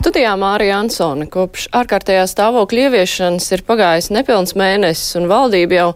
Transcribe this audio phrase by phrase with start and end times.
[0.00, 5.88] Studijā Mārija Ansone kopš ārkārtējā stāvokļa ieviešanas ir pagājis nepilns mēnesis, un valdība jau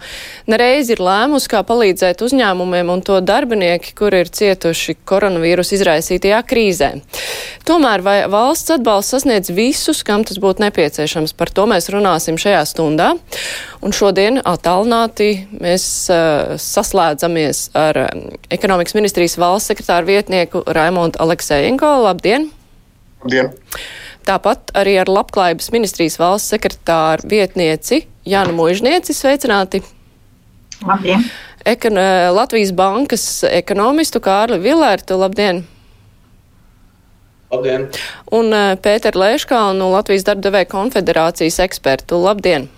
[0.53, 6.91] nereiz ir lēmusi, kā palīdzēt uzņēmumiem un to darbinieki, kuri ir cietuši koronavīrusa izraisītajā krīzē.
[7.65, 11.33] Tomēr vai valsts atbalsts sasniedz visus, kam tas būtu nepieciešams?
[11.39, 13.15] Par to mēs runāsim šajā stundā.
[13.81, 15.31] Un šodien attālināti
[15.63, 21.95] mēs uh, saslēdzamies ar um, ekonomikas ministrijas valsts sekretāru vietnieku Raimondu Aleksējenko.
[22.05, 22.51] Labdien!
[23.25, 23.55] Labdien!
[24.29, 29.81] Tāpat arī ar Labklājības ministrijas valsts sekretāru vietnieci Jānu Mužnieci sveicināti.
[30.85, 31.25] Labdien!
[31.65, 31.97] Ekon
[32.37, 35.17] Latvijas bankas ekonomistu Kārli Vilērtu.
[35.17, 35.63] Labdien!
[37.49, 37.87] Labdien!
[38.37, 38.53] Un
[38.85, 42.19] Pēteru Lēškānu no Latvijas darbdevēja konfederācijas ekspertu.
[42.21, 42.69] Labdien!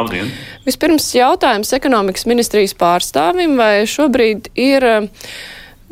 [0.00, 0.32] Labdien!
[0.64, 5.28] Vispirms jautājums ekonomikas ministrijas pārstāvim, vai šobrīd ir uh,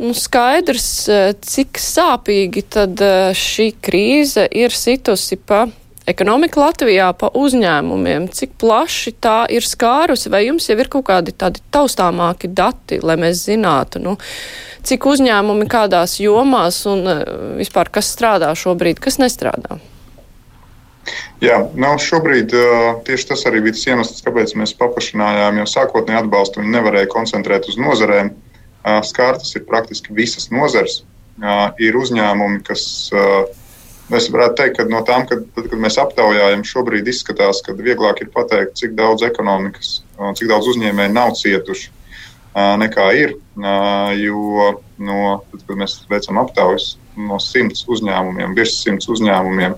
[0.00, 5.66] Nu, skaidrs, eh, cik sāpīgi tad eh, šī krīze ir situsi pa
[6.08, 11.34] ekonomiku Latvijā, pa uzņēmumiem, cik plaši tā ir skārusi, vai jums jau ir kaut kādi
[11.36, 14.16] tādi taustāmāki dati, lai mēs zinātu, nu,
[14.82, 17.24] cik uzņēmumi kādās jomās un eh,
[17.60, 19.76] vispār kas strādā šobrīd, kas nestrādā?
[21.42, 22.54] Jā, nu, šobrīd
[23.04, 26.62] tieši tas arī bija tas iemesls, kāpēc mēs paplašinājām jau sākotnēji atbalstu.
[26.62, 28.30] Viņi nevarēja koncentrēt uz nozarēm.
[28.82, 31.02] Skārtas ir praktiski visas nozares.
[31.82, 32.84] Ir uzņēmumi, kas,
[34.12, 38.24] es varētu teikt, ka no tām, kad, tad, kad mēs aptaujājam, šobrīd izskatās, ka vieglāk
[38.24, 40.00] ir pateikt, cik daudz ekonomikas,
[40.38, 41.90] cik daudz uzņēmēju nav cietuši
[42.82, 43.36] nekā ir.
[44.18, 45.22] Jo, no,
[45.52, 49.76] tad, kad mēs veicam aptaujas no simts uzņēmumiem, virs simts uzņēmumiem,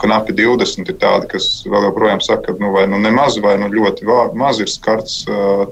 [0.00, 3.68] knapi 20 ir tādi, kas vēl joprojām saka, ka nu, vai nu nemaz, vai nu
[3.72, 4.06] ļoti
[4.38, 5.24] maz ir skarts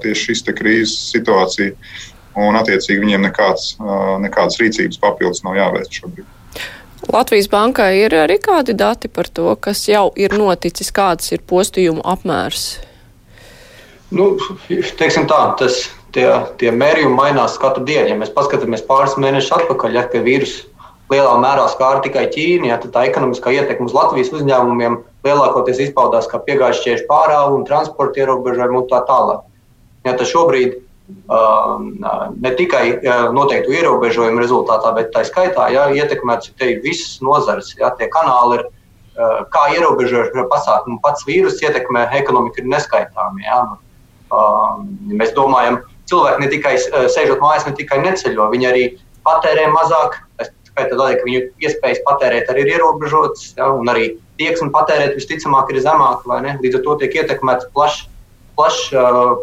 [0.03, 1.73] tieši šīs krīzes situācija
[2.47, 3.71] un attiecīgi viņiem nekāds,
[4.23, 6.27] nekādas rīcības papildus nav jāveic šobrīd.
[7.09, 12.03] Latvijas bankai ir arī kādi dati par to, kas jau ir noticis, kāds ir postījumu
[12.05, 12.65] apmērs?
[14.13, 14.33] Nu,
[14.67, 15.85] teiksim tā, tas,
[16.15, 16.27] tie,
[16.61, 18.09] tie mērījumi mainās katru dienu.
[18.11, 20.67] Ja mēs paskatāmies pāris mēnešus atpakaļ, ja, kad vīrusu
[21.09, 26.29] lielā mērā skāra tikai Ķīna, ja, tad tā ekonomiskā ietekme uz Latvijas uzņēmumiem lielākoties izpaudās
[26.29, 29.45] kā piegājuši tieši pārāvu un transporta ierobežojumu un tā tālāk.
[30.07, 30.77] Ja, šobrīd
[31.29, 32.83] ne tikai
[33.33, 36.53] noteiktu ierobežojumu rezultātā, bet tā skaitā ja, ietekmēts
[36.83, 37.73] visas nozares.
[37.77, 43.45] Ja, tie kanāli ir uh, kā ierobežojuši pasākumu, pats vīrus ietekmē ekonomiku ir neskaitāmi.
[43.45, 43.61] Ja.
[44.29, 48.87] Um, mēs domājam, cilvēki ne tikai uh, sēžot mājās, ne tikai neceļo, viņi arī
[49.25, 50.21] patērē mazāk.
[50.79, 55.81] Tādēļ, ka viņu iespējas patērēt arī ir ierobežotas, ja, un arī tieksme patērēt visticamāk ir
[55.83, 56.37] zemāka.
[56.63, 58.05] Līdz ar to tiek ietekmēts plašs
[58.59, 58.91] plašs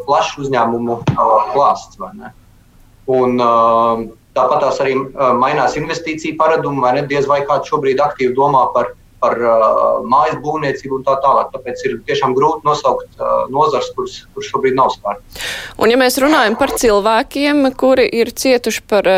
[0.05, 1.01] plaš uzņēmumu
[1.55, 1.99] klāsts.
[3.07, 3.41] Un,
[4.37, 4.99] tāpat tās arī
[5.41, 7.09] mainās investīciju paradumi, vai ne?
[7.09, 8.91] Diez vai kāds šobrīd aktīvi domā par,
[9.23, 9.39] par
[10.05, 11.49] mājas būvniecību un tā tālāk.
[11.55, 15.49] Tāpēc ir tiešām grūti nosaukt nozars, kuras kur šobrīd nav skārtas.
[15.79, 19.09] Un, ja mēs runājam par cilvēkiem, kuri ir cietuši par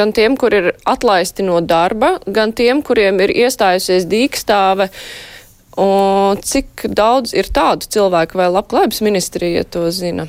[0.00, 4.92] gan tiem, kur ir atlaisti no darba, gan tiem, kuriem ir iestājusies dīkstāve.
[4.92, 5.35] Uh,
[5.76, 10.24] Un cik daudz ir tādu cilvēku vai labklājības ministrija to zina?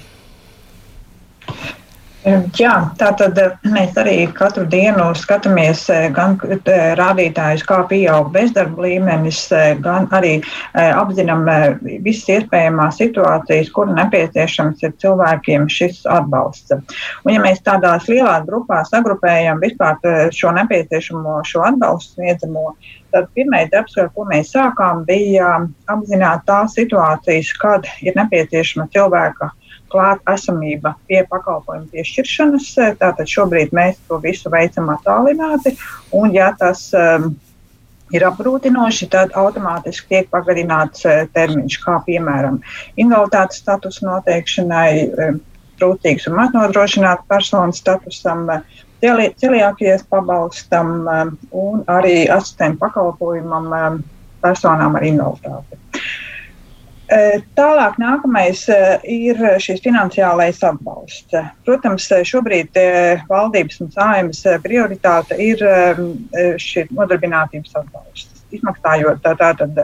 [2.27, 8.33] Jā, tā tad eh, mēs arī katru dienu skatāmies eh, gan eh, rādītājus, kā pieaug
[8.33, 9.39] bezdarba līmenis,
[9.83, 10.33] gan arī
[10.75, 11.45] apzinām
[12.03, 16.75] visas iespējamās situācijas, kur nepieciešams ir cilvēkiem šis atbalsts.
[17.23, 19.95] Un ja mēs tādās lielās grupās sagrupējam vispār
[20.35, 22.73] šo nepieciešamo šo atbalstu sniedzamo,
[23.15, 25.53] tad pirmais darbs, ar ko mēs sākām, bija
[25.87, 29.53] apzināt tās situācijas, kad ir nepieciešama cilvēka
[29.91, 32.69] klāt esamība pie pakalpojumu piešķiršanas.
[33.01, 35.75] Tātad šobrīd mēs to visu veicam attālināti,
[36.15, 37.29] un ja tas um,
[38.15, 42.59] ir apgrūtinoši, tad automātiski tiek pagarināts uh, termiņš, kā piemēram
[42.99, 44.89] invaliditātes statusa noteikšanai,
[45.27, 45.39] um,
[45.77, 48.47] trūcīgas un maznodrošināta personu statusam.
[48.97, 53.99] Celiākijas pabalstam um, un arī asistentu pakalpojumam um,
[54.41, 55.77] personām ar invaliditāti.
[57.07, 58.65] Tālāk nākamais
[59.07, 61.37] ir šis finansiālais atbalsts.
[61.63, 62.75] Protams, šobrīd
[63.29, 65.63] valdības un sājumas prioritāte ir
[66.59, 68.43] šis nodarbinātības atbalsts.
[68.51, 69.81] Izmaksājot tātad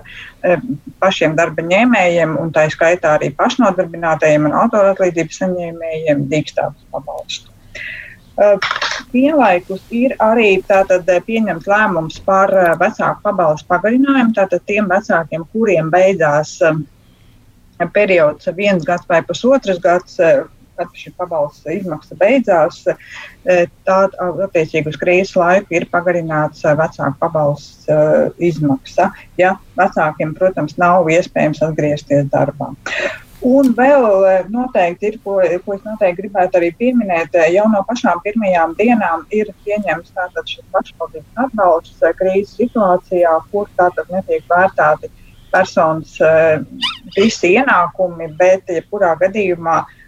[1.00, 7.52] pašiem darba ņēmējiem, un tā skaitā arī pašnodarbinātajiem un autoratlīdzības saņēmējiem dīkstātus pabalstu.
[9.14, 14.34] vienlaikus ir arī tātad, pieņemts lēmums par vecāku pabalstu pagarinājumu.
[14.38, 16.58] Tātad tiem vecākiem, kuriem beidzās
[17.94, 20.20] periods viens gads vai pusotrs gads,
[20.74, 22.80] kad šī pabalsta izmaksa beidzās,
[23.86, 27.86] tad attiecīgi uz krīzes laiku ir pagarināts vecāku pabalsts
[28.42, 32.74] izmaksa, ja vecākiem, protams, nav iespējams atgriezties darbā.
[33.44, 34.06] Un vēl
[34.54, 39.52] noteikti ir, ko, ko es noteikti gribētu arī pieminēt, jau no pašām pirmajām dienām ir
[39.66, 45.12] pieņemts tātad šis pašvaldības atbalsts krīzes situācijā, kur tātad netiek vērtēti
[45.54, 46.18] personas
[47.16, 50.00] visi ienākumi, bet jebkurā gadījumā uh,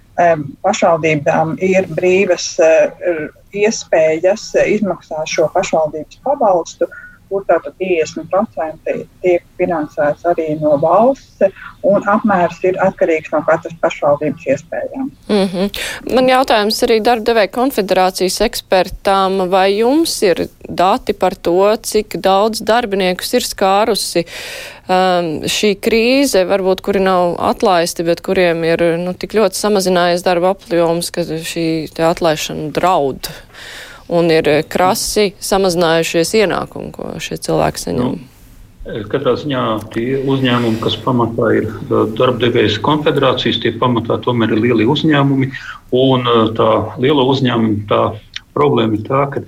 [0.63, 6.87] pašvaldībām ir brīvas eh, iespējas izmaksāt šo pašvaldības pabalstu,
[7.29, 11.45] kur tātad 50% tiek finansēts arī no valsts,
[11.85, 15.09] un apmērs ir atkarīgs no katras pašvaldības iespējām.
[15.29, 15.79] Mm -hmm.
[16.15, 22.61] Man jautājums arī darba devēja konfederācijas ekspertām, vai jums ir dati par to, cik daudz
[22.61, 29.33] darbiniekus ir skārusi um, šī krīze, varbūt kuri nav atlaisti, bet kuriem ir nu, tik
[29.33, 31.67] ļoti samazinājies darba apjoms, ka šī
[31.97, 33.29] atlaišana draud
[34.07, 38.15] un ir eh, krasi samazinājušies ienākumi, ko šie cilvēki saņem.
[38.15, 38.31] Nu.
[39.09, 39.61] Katrā ziņā
[39.95, 45.51] tie uzņēmumi, kas pamatā ir eh, darbdevējas konfederācijas, tie pamatā tomēr ir lieli uzņēmumi.
[45.97, 46.71] Un eh, tā
[47.01, 48.03] liela uzņēmuma tā
[48.55, 49.41] problēma ir tā, ka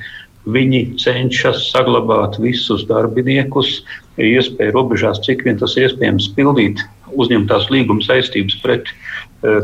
[0.48, 3.82] viņi cenšas saglabāt visus darbiniekus,
[4.18, 6.82] iespēju robežās, cik vien tas iespējams pildīt
[7.18, 8.92] uzņemtās līguma saistības pret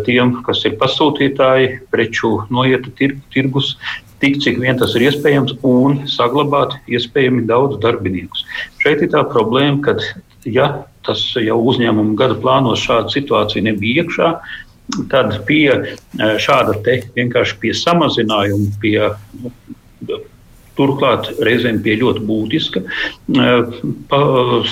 [0.06, 3.74] tiem, kas ir pasūtītāji, preču noieta tir, tirgus,
[4.24, 8.46] tik cik vien tas ir iespējams, un saglabāt iespējami daudz darbiniekus.
[8.84, 9.98] Šeit ir tā problēma, ka,
[10.46, 10.70] ja
[11.04, 14.30] tas jau uzņēmuma gada plānos šāda situācija nebija iekšā,
[15.12, 15.84] tad pie e,
[16.44, 18.98] šāda te vienkārši pie samazinājuma, pie
[19.42, 20.22] nu,
[20.78, 23.56] Turklāt reizēm pie ļoti būtiska e,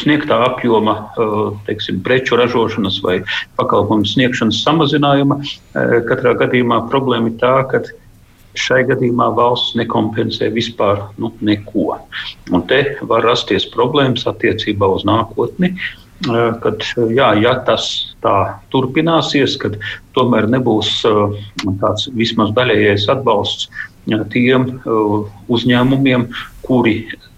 [0.01, 1.27] sniegtā apjoma e,
[1.67, 3.19] teiksim, preču ražošanas vai
[3.59, 5.41] pakalpojumu sniegšanas samazinājuma.
[6.09, 7.83] Katrā gadījumā problēma ir tā, ka
[8.57, 11.95] šai gadījumā valsts nekompensē vispār nu, neko.
[12.51, 15.73] Un te var rasties problēmas attiecībā uz nākotni.
[16.21, 17.85] Eh, kad, jā, ja tas
[18.21, 18.33] tā
[18.69, 19.79] turpināsies, tad
[20.13, 21.39] tomēr nebūs eh,
[21.81, 23.71] tāds vismaz daļējais atbalsts
[24.11, 24.67] eh, tiem
[25.49, 26.27] uzņēmumiem,
[26.67, 26.95] kuri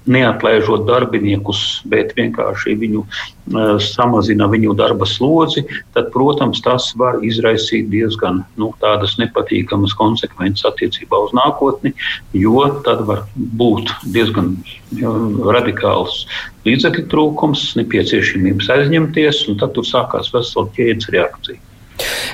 [0.10, 5.64] neatlaižot darbiniekus, bet vienkārši viņu uh, samazina viņu darba slodzi,
[5.96, 11.94] tad, protams, tas var izraisīt diezgan nu, tādas nepatīkamas konsekvences attiecībā uz nākotni,
[12.36, 15.20] jo tad var būt diezgan uh,
[15.56, 16.24] radikāls
[16.68, 21.73] līdzekļu trūkums, nepieciešamības aizņemties, un tad tur sākās vesela ķēdes reakcija.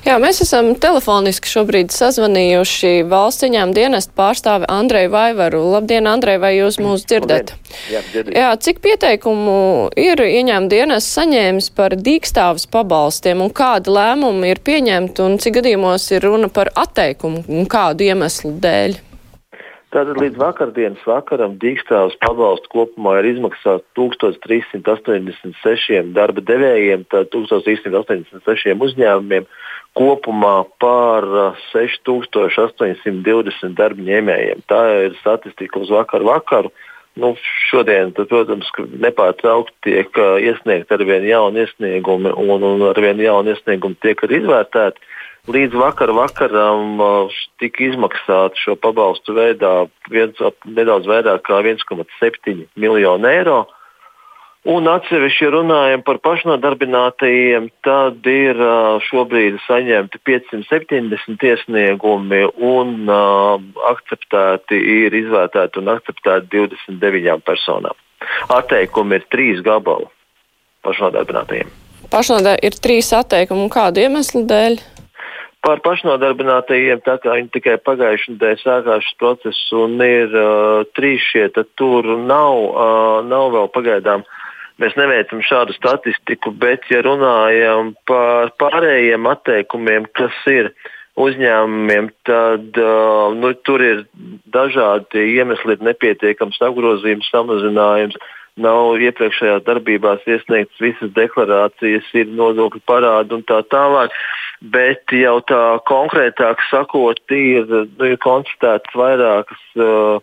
[0.06, 5.62] Jā, mēs esam telefoniski šobrīd sazvanījuši valsts ieņēmuma dienestu pārstāvi Andreju Vaivaru.
[5.74, 7.52] Labdien, Andrej, vai jūs mūs dzirdat?
[7.92, 8.36] Jā, dzirdu.
[8.38, 9.58] Jā, cik pieteikumu
[10.00, 16.08] ir ieņēmuma dienests saņēmis par dīkstāvis pabalstiem un kādi lēmumi ir pieņemti un cik gadījumos
[16.16, 18.98] ir runa par atteikumu un kādu iemeslu dēļ?
[19.90, 29.50] Tātad līdz vakardienas vakaram dīkstāvs pabalstu kopumā ir izmaksāts 1386 darba devējiem, tātad 1386 uzņēmumiem,
[29.98, 31.26] kopumā par
[31.72, 34.62] 6820 darba ņēmējiem.
[34.70, 36.70] Tā ir statistika uz vakar vakaru.
[37.20, 37.34] Nu,
[37.70, 38.70] šodien, tad, protams,
[39.04, 44.40] nepārtraukti tiek iesniegti ar vien jauni iesniegumi, un, un ar vien jauni iesniegumi tiek arī
[44.44, 45.04] izvērtēti.
[45.50, 47.00] Līdz vakar vakaram
[47.62, 53.64] tika izmaksāts šo pabalstu veidā viens, nedaudz vairāk kā 1,7 miljonu eiro.
[54.68, 63.56] Un atsevišķi runājam par pašnodarbinātajiem, tad ir uh, šobrīd saņemti 570 iesniegumi un uh,
[63.88, 67.96] akceptēti ir izvērtēti un akceptēti 29 personām.
[68.52, 70.10] Atteikumi ir trīs gabali
[70.84, 71.72] pašnodarbinātajiem.
[72.12, 74.76] Pašnodarbinātajiem ir trīs atteikumi un kādu iemeslu dēļ?
[75.64, 81.24] Par pašnodarbinātajiem, tā kā viņi tikai pagājušajā nedēļā sākās šis process un ir uh, trīs
[81.32, 84.28] šie, tad tur nav, uh, nav vēl pagaidām.
[84.80, 90.72] Mēs neveicam šādu statistiku, bet, ja runājam par pārējiem atteikumiem, kas ir
[91.20, 94.06] uzņēmumiem, tad uh, nu, tur ir
[94.56, 98.16] dažādi iemesli, ir nepietiekams apgrozījums, samazinājums.
[98.60, 104.16] Nav iepriekšējās darbībās iesniegtas visas deklarācijas, ir nodokļu parādi un tā tālāk.
[104.60, 110.20] Bet jau tā konkrētāk sakot, ir, nu, ir konstatētas vairākas uh,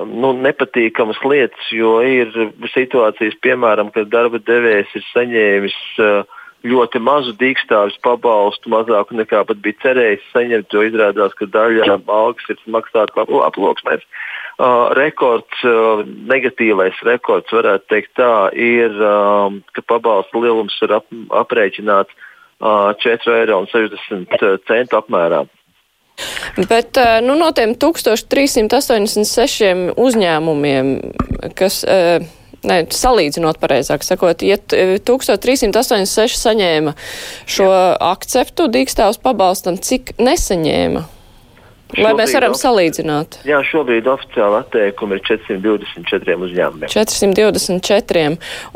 [0.00, 2.30] nu, nepatīkamas lietas, jo ir
[2.72, 9.62] situācijas, piemēram, kad darba devējs ir saņēmis uh, ļoti mazu dīkstāvis pabalstu, mazāku nekā pat
[9.64, 14.04] bija cerējis saņemt, jo izrādās, ka daļa algas ir maksāta aploksnēs.
[14.62, 21.08] Uh, rekords, uh, negatīvais rekords, varētu teikt tā, ir, um, ka pabalsta lielums ir ap,
[21.42, 25.42] aprēķināts uh, 4,60 eiro apmērā.
[26.68, 30.94] Bet nu, no tiem 1386 uzņēmumiem,
[31.58, 31.82] kas.
[31.88, 32.30] Uh,
[32.68, 36.94] ne, salīdzinot pareizāk sakot, ja 1386 saņēma
[37.50, 37.70] šo
[38.12, 41.04] akceptu dīkstāvus pabalstam, cik nesaņēma?
[41.98, 43.40] Lai mēs varam salīdzināt.
[43.48, 46.92] Jā, šobrīd oficiāli atteikumi ir 424 uzņēmumiem.
[46.92, 48.24] 424.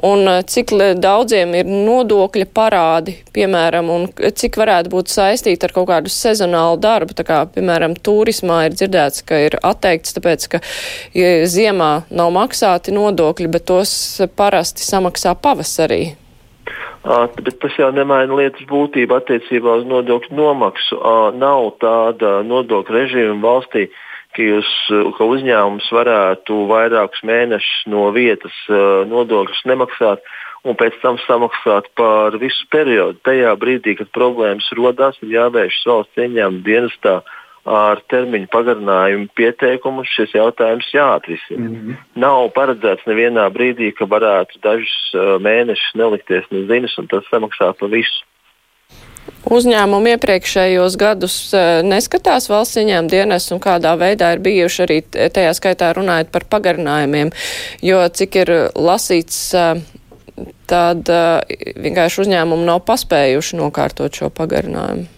[0.08, 5.88] Un uh, cik daudziem ir nodokļa parādi, piemēram, un cik varētu būt saistīti ar kaut
[5.92, 10.62] kādu sezonālu darbu, tā kā, piemēram, turismā ir dzirdēts, ka ir atteikts, tāpēc, ka
[11.49, 13.96] ziemā nav maksāti nodokļi, bet tos
[14.37, 16.16] parasti samaksā pavasarī.
[17.06, 20.98] Bet tas jau nemaina lietas būtību attiecībā uz nodokļu nomaksu.
[21.38, 23.86] Nav tāda nodokļu režīma valstī,
[24.34, 24.72] ka, jūs,
[25.14, 28.58] ka uzņēmums varētu vairākus mēnešus no vietas
[29.12, 30.26] nodokļus nemaksāt
[30.66, 33.20] un pēc tam samaksāt par visu periodu.
[33.26, 37.20] Tajā brīdī, kad problēmas rodās, ir jāvēršas valsts ieņēmuma dienestā
[37.66, 41.66] ar termiņu pagarinājumu pieteikumu šis jautājums jāatrisina.
[41.66, 41.99] Mm -hmm.
[42.23, 47.90] Nav paredzēts nevienā brīdī, ka varētu dažus uh, mēnešus nelikties nezinis un tas samaksā par
[47.90, 48.23] visu.
[49.50, 55.52] Uzņēmumi iepriekšējos gadus uh, neskatās valsts ieņēmuma dienas un kādā veidā ir bijuši arī tajā
[55.58, 57.35] skaitā runājot par pagarinājumiem,
[57.82, 59.82] jo cik ir lasīts, uh,
[60.66, 61.08] tad
[61.82, 65.15] vienkārši uzņēmumi nav paspējuši nokārtot šo pagarinājumu.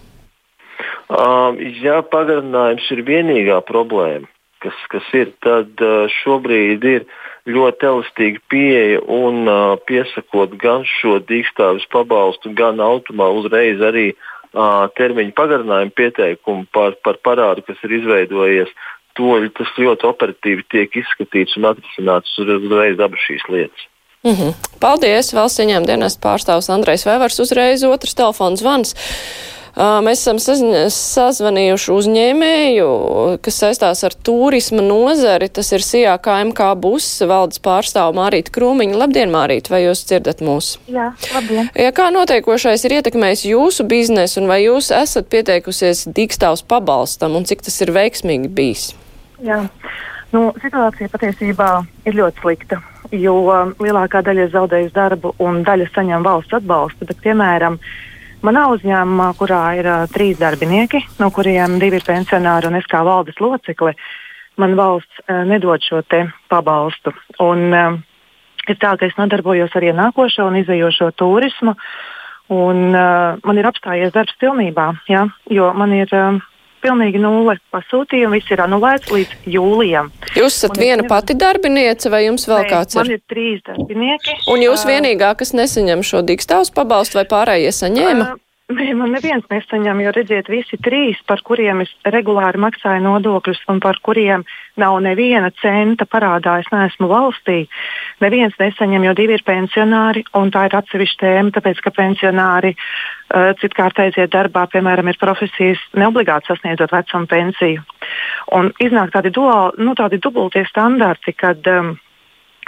[1.08, 4.28] Um, ja pagarinājums ir vienīgā problēma,
[4.60, 7.06] kas, kas ir, tad uh, šobrīd ir
[7.48, 14.84] ļoti elastīga pieeja un uh, piesakot gan šo dīkstāvis pabalstu, gan automā uzreiz arī uh,
[15.00, 18.76] termiņu pagarinājumu pieteikumu par, par parādu, kas ir izveidojies.
[19.16, 23.88] To, tas ļoti operatīvi tiek izskatīts un atrisināts uzreiz abas šīs lietas.
[24.22, 24.52] Mm -hmm.
[24.80, 25.32] Paldies!
[25.34, 28.94] Valsts ieņēmuma dienas pārstāvs Andrejs Vēvers uzreiz otrs telefons zvans.
[29.78, 30.38] Mēs esam
[30.90, 32.86] sazvanījuši uzņēmēju,
[33.44, 35.46] kas saistās ar turisma nozari.
[35.54, 38.98] Tas ir SIA KMK bus valdes pārstāvu Mārīta Krūmiņa.
[38.98, 40.72] Labdien, Mārīta, vai jūs dzirdat mūs?
[40.90, 41.70] Jā, labdien.
[41.78, 47.46] Ja kā notiekošais ir ietekmējis jūsu biznesu un vai jūs esat pieteikusies dīkstāvs pabalstam un
[47.46, 48.90] cik tas ir veiksmīgi bijis?
[49.46, 49.62] Jā,
[50.34, 51.72] nu, situācija patiesībā
[52.08, 52.82] ir ļoti slikta
[53.14, 53.38] jo
[53.80, 57.06] lielākā daļa ir zaudējusi darbu un daļa saņem valsts atbalstu.
[57.08, 57.78] Bet, piemēram,
[58.46, 63.00] Manā uzņēmumā, kurā ir uh, trīs darbinieki, no kuriem divi ir pensionāri un es kā
[63.02, 63.96] valdes locekle,
[64.62, 66.04] man valsts uh, nedod šo
[66.48, 67.12] pabalstu.
[67.42, 67.96] Un, uh,
[68.68, 71.74] ir tā, ka es nodarbojos ar ienākošo un izējošo turismu,
[72.54, 76.14] un uh, man ir apstājies darbs pilnībā, ja, jo man ir.
[76.14, 76.38] Uh,
[76.82, 78.38] pilnīgi nulle pasūtījumu.
[78.38, 80.10] Viss ir anulēts līdz jūlijam.
[80.36, 81.12] Jūs esat un viena nevar...
[81.14, 83.02] pati darbiniece vai jums vēl Nē, kāds ir?
[83.02, 84.36] Man ir trīs darbinieki.
[84.52, 88.28] Un jūs vienīgā, kas nesaņem šo dīkstāvus pabalstu vai pārējie saņēma?
[88.34, 93.80] Uh, man neviens nesaņem, jo redziet, visi trīs, par kuriem es regulāri maksāju nodokļus un
[93.80, 94.44] par kuriem
[94.76, 97.62] nav neviena centa parādā, es neesmu valstī.
[98.20, 103.54] Neviens nesaņem, jo divi ir pensionāri, un tā ir atsevišķa tēma, tāpēc ka pensionāri uh,
[103.62, 107.86] citkārt aiziet darbā, piemēram, ir profesijas neobligāti sasniedzot vecuma pensiju.
[108.58, 111.96] Un iznāk tādi, duāli, nu, tādi dubultie standarti, kad um,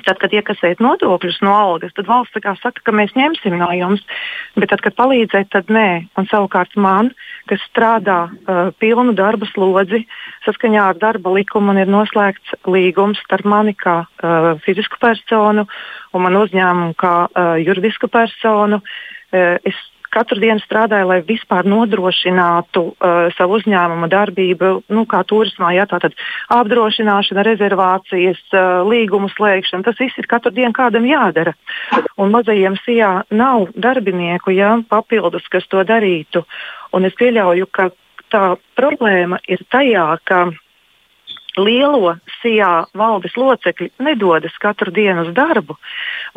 [0.07, 4.03] Tad, kad iekasēt nodokļus no algas, tad valsts saka, ka mēs ņemsim no jums,
[4.57, 6.07] bet tad, kad palīdzēt, tad nē.
[6.21, 7.13] Un savukārt man,
[7.51, 10.05] kas strādā uh, pilnu darba slodzi,
[10.47, 15.67] saskaņā ar darba likumu ir noslēgts līgums starp mani kā uh, fizisku personu
[16.15, 18.81] un man uzņēmumu kā uh, juridisku personu.
[19.31, 19.79] Uh, es
[20.11, 26.17] katru dienu strādāju, lai vispār nodrošinātu uh, savu uzņēmumu darbību, nu, kā turismā, jā, tātad
[26.55, 29.87] apdrošināšana, rezervācijas, uh, līgumu slēgšana.
[29.87, 31.55] Tas viss ir katru dienu kādam jādara.
[32.21, 36.45] Un mazajiem sijā nav darbinieku, jā, papildus, kas to darītu.
[36.97, 37.91] Un es pieļauju, ka
[38.31, 38.45] tā
[38.79, 40.49] problēma ir tajā, ka
[41.59, 45.77] lielo sijā valdes locekļi nedodas katru dienu uz darbu,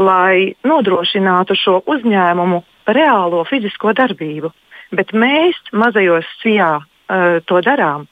[0.01, 4.51] lai nodrošinātu šo uzņēmumu reālo fizisko darbību.
[4.93, 8.07] Bet mēs mazajos sijā uh, to darām.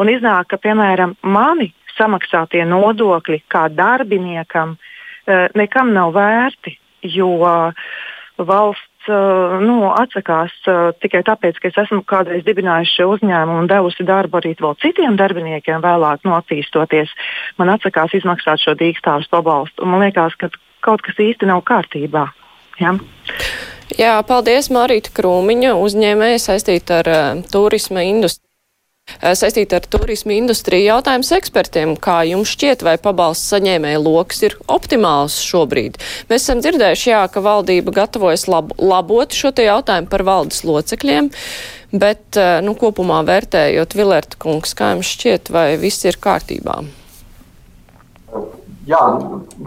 [0.00, 6.78] Un iznāk, ka piemēram mani samaksātie nodokļi kā darbiniekam uh, nekam nav vērti,
[7.12, 7.92] jo uh,
[8.38, 10.54] valsts uh, nu, atsakās
[11.02, 15.18] tikai tāpēc, ka es esmu kādreiz dibinājusi šo uzņēmumu un devusi darbu arī vēl citiem
[15.20, 17.12] darbiniekiem, vēlāk attīstoties.
[17.60, 19.84] Man atsakās izmaksāt šo dīkstāvus pabalstu.
[19.84, 20.48] Man liekas, ka
[20.82, 22.26] kaut kas īsti nav kārtībā.
[22.80, 22.96] Ja?
[23.98, 28.48] Jā, paldies Marīta Krūmiņa, uzņēmēja saistīta ar uh, turisma industriju.
[29.18, 34.56] Uh, saistīta ar turismu industriju jautājums ekspertiem, kā jums šķiet, vai pabalsts saņēmēja lokus ir
[34.70, 35.98] optimāls šobrīd?
[36.30, 41.32] Mēs esam dzirdējuši, jā, ka valdība gatavojas lab labot šo te jautājumu par valdes locekļiem,
[41.92, 46.80] bet, uh, nu, kopumā vērtējot Vilērta kungs, kā jums šķiet, vai viss ir kārtībā?
[48.88, 49.02] Jā,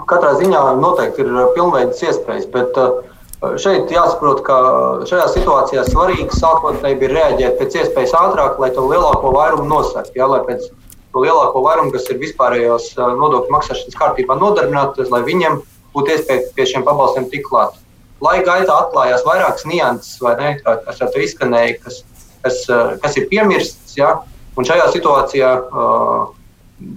[0.10, 3.04] katrā ziņā noteikti ir pilnveidas iespējas, bet uh,
[3.44, 4.56] Šeit jāsaprot, ka
[5.10, 10.16] šajā situācijā svarīgi sākotnēji bija reaģēt pēc iespējas ātrāk, lai to lielāko vairumu nosaktu.
[10.18, 15.60] Ja, lai pēc to lielāko vairumu, kas ir vispārējos nodokļu maksāšanas kārtībā nodarbināti, lai viņiem
[15.96, 17.76] būtu iespēja pie šiem pabalstiem tikt klāt.
[18.24, 22.02] Laika gaitā atklājās vairākas nianses, vai ne, kas jau tur izskanēja, kas,
[22.46, 22.64] kas,
[23.04, 23.98] kas ir piemirsts.
[24.00, 24.16] Ja,
[24.56, 25.52] un šajā situācijā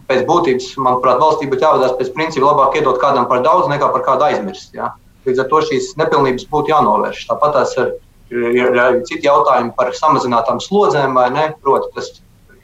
[0.09, 4.07] pēc būtības, manuprāt, valstī būtu jāvadās pēc principa labāk iedot kādam par daudz nekā par
[4.07, 4.73] kādu aizmirst.
[4.75, 4.95] Ja.
[5.27, 7.25] Līdz ar to šīs nepilnības būtu jānovērš.
[7.31, 7.93] Tāpat tās ir,
[8.31, 11.47] ir arī citi jautājumi par samazinātām slodzēm, vai ne?
[11.65, 12.13] Proti, tas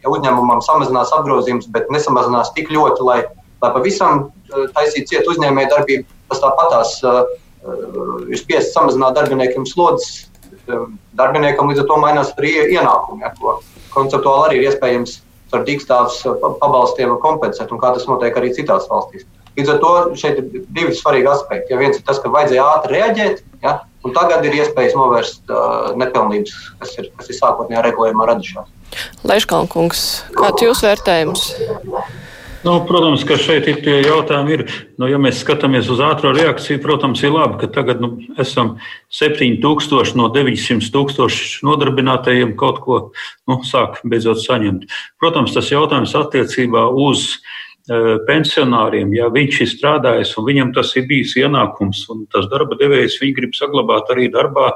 [0.04, 3.18] ja uzņēmumam samazinās apgrozījums, bet nesamazinās tik ļoti, lai,
[3.64, 6.06] lai pavisam eh, taisītu ciet uzņēmēju darbību.
[6.30, 7.18] Tas tāpat tās uh,
[8.32, 10.30] ir spiests samazināt darbiniekiem slodzes.
[11.18, 13.58] Darbiniekam līdz ar to mainās arī ienākumi, ja, ko
[13.92, 15.18] konceptuāli arī ir iespējams
[15.54, 16.22] ar dīkstāvs
[16.62, 19.26] pabalstiem kompensēt, un kā tas notiek arī citās valstīs.
[19.54, 21.74] Līdz ar to šeit ir divi svarīgi aspekti.
[21.74, 25.92] Ja viens ir tas, ka vajadzēja ātri reaģēt, ja, un tagad ir iespējas novērst uh,
[26.00, 28.70] nepilnības, kas ir, kas ir sākotnējā regulējumā radušās.
[29.26, 31.48] Leškalnkungs, kāds jūs vērtējums?
[32.64, 34.54] Nu, protams, ka šeit ir tie jautājumi.
[34.56, 34.62] Ir,
[34.98, 38.78] nu, ja mēs skatāmies uz ātrā reakciju, protams, ir labi, ka tagad nu, esam
[39.12, 43.02] 7000 no 900 tūkstošu nodarbinātajiem kaut ko
[43.50, 44.88] nu, sāk beidzot saņemt.
[45.20, 47.52] Protams, tas jautājums attiecībā uz uh,
[47.84, 53.18] pensionāriem, ja viņš ir strādājis un viņam tas ir bijis ienākums, un tas darba devējs
[53.20, 54.70] viņu grib saglabāt arī darbā,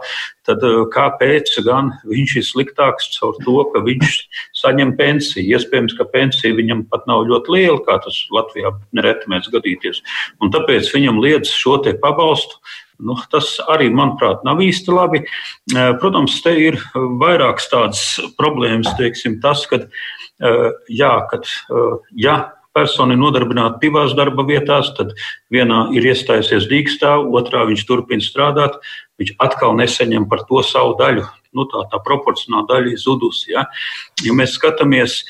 [0.45, 0.61] tad
[0.93, 4.19] kāpēc gan viņš ir sliktāks caur to, ka viņš
[4.61, 5.57] saņem pensiju?
[5.57, 10.03] Iespējams, ka pensija viņam pat nav ļoti liela, kā tas Latvijā nereti mēs gadīties,
[10.45, 12.61] un tāpēc viņam liedz šo te pabalstu.
[12.99, 15.21] Nu, tas arī, manuprāt, nav īsti labi.
[15.71, 18.01] Protams, te ir vairākas tādas
[18.35, 19.85] problēmas, teiksim, tas, ka,
[20.91, 21.47] jā, kad,
[22.19, 22.41] ja
[22.77, 25.15] persona ir nodarbināta divās darba vietās, tad
[25.55, 28.79] vienā ir iestājusies dīkstāv, otrā viņš turpina strādāt,
[29.21, 31.27] viņš atkal nesaņem par to savu daļu.
[31.57, 33.53] Nu, tā, tā proporcionāla daļa ir zudusi.
[33.55, 33.65] Ja?
[34.25, 35.23] ja mēs skatāmies,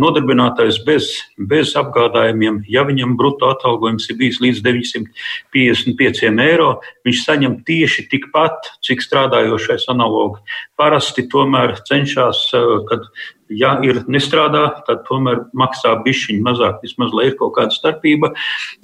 [0.00, 6.70] nodarbinātais bez, bez apgādājumiem, ja viņam brutto atalgojums ir bijis līdz 955 eiro,
[7.06, 10.40] viņš saņem tieši tikpat, cik strādājošais analogi.
[10.80, 12.46] Parasti tomēr cenšas,
[12.88, 13.04] kad
[13.52, 18.32] ja ir nestrādā, tad tomēr maksā bišķiņu mazāk, vismaz lai ir kaut kāda starpība.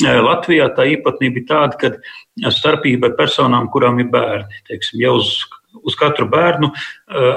[0.02, 4.62] Latvijā tā īpatnība ir tāda, ka starpība personām, kurām ir bērni.
[4.68, 5.34] Teiksim, ja uz
[5.80, 6.70] uz katru bērnu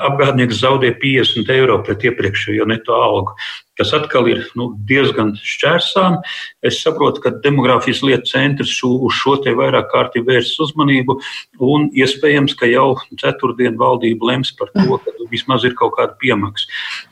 [0.10, 3.36] apgādnieks zaudē 50 eiro pret iepriekšējo neto algu,
[3.76, 6.17] kas atkal ir nu, diezgan šķērsām.
[6.65, 11.17] Es saprotu, ka demogrāfijas lietu centrs uz šo te vairāk kārtī vērsts uzmanību,
[11.63, 16.69] un iespējams, ka jau ceturtdien valdība lems par to, ka vismaz ir kaut kāda piemaksa.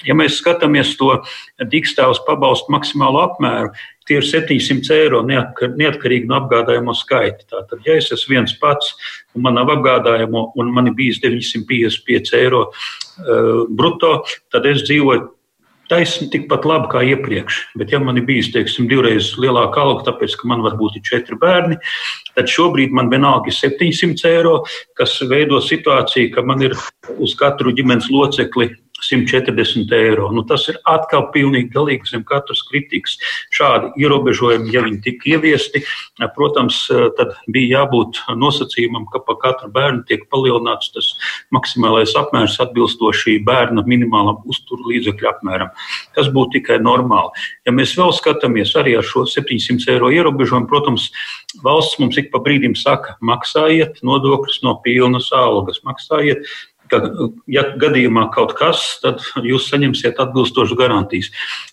[0.08, 1.18] Ja mēs skatāmies to
[1.60, 3.74] dīkstāvus pabalstu maksimālo apmēru,
[4.08, 7.48] tie ir 700 eiro neatkarīgi no apgādājuma skaita.
[7.52, 8.96] Tātad, ja es esmu viens pats
[9.36, 14.20] un man nav apgādājuma un man ir bijis 955 eiro uh, brutto,
[14.54, 15.30] tad es dzīvoju
[15.92, 17.60] taisni tikpat labi kā iepriekš.
[17.80, 21.38] Bet, ja man ir bijis teiksim, divreiz lielāka alga, tāpēc, ka man varbūt ir četri
[21.40, 21.78] bērni,
[22.38, 24.56] tad šobrīd man vienalga ir 700 eiro,
[24.98, 26.78] kas veido situāciju, ka man ir
[27.20, 28.72] uz katru ģimenes locekli
[29.10, 30.30] 140 eiro.
[30.34, 33.18] Nu, tas ir atkal pilnīgi galīgi zem katras kritikas.
[33.54, 35.84] Šādi ierobežojumi, ja viņi tika ieviesti,
[36.36, 36.86] protams,
[37.18, 41.12] tad bija jābūt nosacījumam, ka pa katru bērnu tiek palielināts tas
[41.54, 45.72] maksimālais apmērs atbilstoši bērna minimālam uzturu līdzekļu apmēram.
[46.18, 47.34] Tas būtu tikai normāli.
[47.68, 51.10] Ja mēs vēl skatāmies arī ar šo 700 eiro ierobežojumu, protams,
[51.66, 56.48] valsts mums ik pa brīdim saka, maksājiet nodokļus no pilnas algas, maksājiet
[56.94, 57.02] ka,
[57.52, 61.32] ja gadījumā kaut kas, tad jūs saņemsiet atbilstošas garantijas.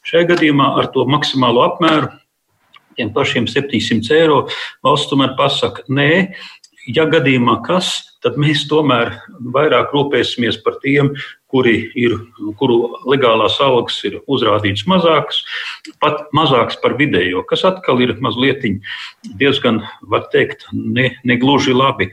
[0.08, 2.10] Šajā gadījumā ar to maksimālo apmēru,
[2.96, 4.40] tiem pašiem 700 eiro,
[4.84, 6.10] valsts tomēr pasaka, nē,
[6.90, 7.92] ja gadījumā kas,
[8.24, 9.14] tad mēs tomēr
[9.54, 11.14] vairāk rūpēsimies par tiem,
[11.50, 12.14] kuri ir,
[12.60, 12.76] kuru
[13.10, 15.40] legālās algas ir uzrādītas mazākas,
[16.02, 18.62] pat mazākas par vidējo, kas atkal ir mazliet
[19.40, 22.10] diezgan, var teikt, ne, negluži labi.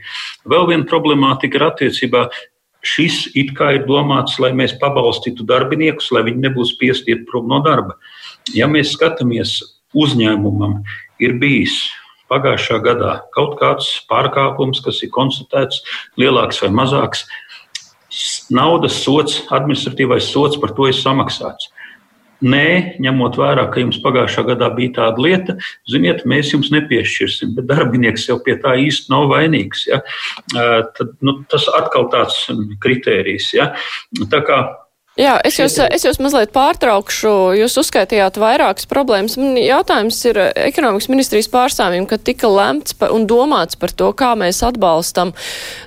[0.48, 2.28] Vēl viena problemātika ir attiecībā
[2.86, 7.48] Šis it kā ir domāts, lai mēs pabalstītu darbiniekus, lai viņi nebūtu spiesti iet prom
[7.50, 7.96] no darba.
[8.54, 9.58] Ja mēs skatāmies,
[9.98, 10.82] uzņēmumam
[11.18, 11.74] ir bijis
[12.30, 15.82] pagājušā gadā kaut kāds pārkāpums, kas ir konstatēts,
[16.20, 17.24] lielāks vai mazāks,
[18.52, 21.72] naudas sots, administratīvais sots par to ir samaksāts.
[22.38, 25.56] Nē, ņemot vērā, ka jums pagājušā gadā bija tāda lieta,
[25.90, 29.88] ziniet, mēs jums nepiešķirsim, bet darbinieks jau pie tā īsti nav vainīgs.
[29.90, 30.02] Ja?
[30.54, 32.44] Tad, nu, tas atkal tāds
[32.84, 33.50] kritērijs.
[33.58, 33.72] Ja?
[34.30, 34.60] Tā kā
[35.18, 37.30] Jā, es jūs, es jūs mazliet pārtraukšu.
[37.58, 39.34] Jūs uzskaitījāt vairākas problēmas.
[39.40, 44.62] Man jautājums ir ekonomikas ministrijas pārstāvjiem, ka tika lemts un domāts par to, kā mēs
[44.62, 45.34] atbalstam.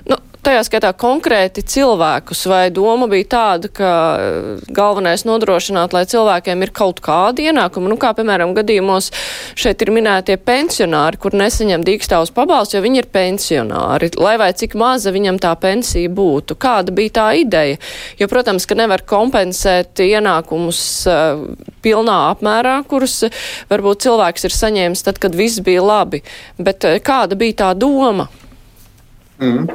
[0.04, 6.64] Nu, tajā skaitā konkrēti cilvēkus, vai doma bija tāda, ka eh, galvenais nodrošināt, lai cilvēkiem
[6.66, 9.12] ir kaut kāda ienākuma, nu kā piemēram gadījumos
[9.58, 14.76] šeit ir minētie pensionāri, kur nesaņem dīkstāvus pabalstu, jo viņi ir pensionāri, lai vai cik
[14.78, 16.58] maza viņam tā pensija būtu.
[16.58, 17.78] Kāda bija tā ideja?
[18.18, 21.46] Jo, protams, ka nevar kompensēt ienākumus uh,
[21.84, 26.22] pilnā apmērā, kurus uh, varbūt cilvēks ir saņēmis tad, kad viss bija labi,
[26.58, 28.28] bet kāda bija tā doma?
[29.42, 29.66] Mm.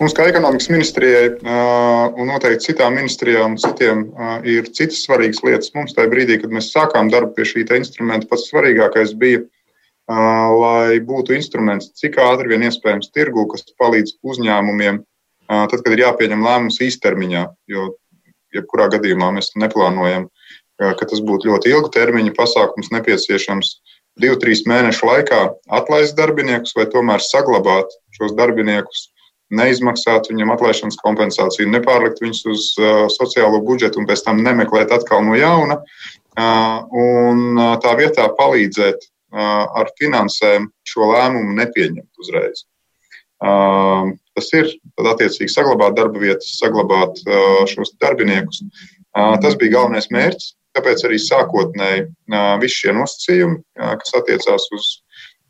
[0.00, 5.72] Mums, kā ekonomikas ministrijai uh, un noteikti citām ministrijām, citiem uh, ir citas svarīgas lietas.
[5.76, 11.00] Mums tajā brīdī, kad mēs sākām darbu pie šī instrumenta, pats svarīgākais bija, uh, lai
[11.00, 15.00] būtu instruments cik ātri vien iespējams tirgu, kas palīdz uzņēmumiem,
[15.48, 17.46] tad, kad ir jāpieņem lēmums īstermiņā.
[17.72, 17.88] Jo,
[18.54, 20.28] jebkurā gadījumā mēs neplānojam,
[20.80, 23.74] ka tas būtu ļoti ilgtermiņa pasākums nepieciešams
[24.20, 25.40] divu, trīs mēnešu laikā
[25.80, 29.08] atlaist darbiniekus vai tomēr saglabāt šos darbiniekus
[29.52, 35.24] neizmaksāt viņam atlaišanas kompensāciju, nepārlikt viņus uz uh, sociālo budžetu un pēc tam nemeklēt atkal
[35.26, 35.80] no jauna.
[36.34, 42.64] Uh, un uh, tā vietā palīdzēt uh, ar finansēm šo lēmumu nepieņemt uzreiz.
[43.44, 48.64] Uh, tas ir attiecīgi saglabāt darba vietas, saglabāt uh, šos darbiniekus.
[49.14, 50.54] Tas bija galvenais mērķis.
[50.74, 52.00] Tāpēc arī sākotnēji
[52.58, 54.88] visi šie nosacījumi, kas attiecās uz,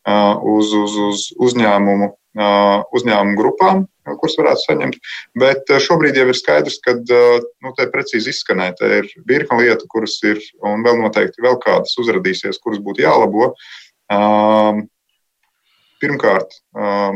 [0.04, 4.96] uz, uz, uz uzņēmumu uzņēmumu grupām, kuras varētu saņemt.
[5.38, 10.18] Bet šobrīd jau ir skaidrs, ka nu, te precīzi izskanēja, te ir virkni lietu, kuras
[10.26, 13.54] ir, un vēl noteikti vēl kādas uzradīsies, kuras būtu jālabo.
[16.02, 16.58] Pirmkārt,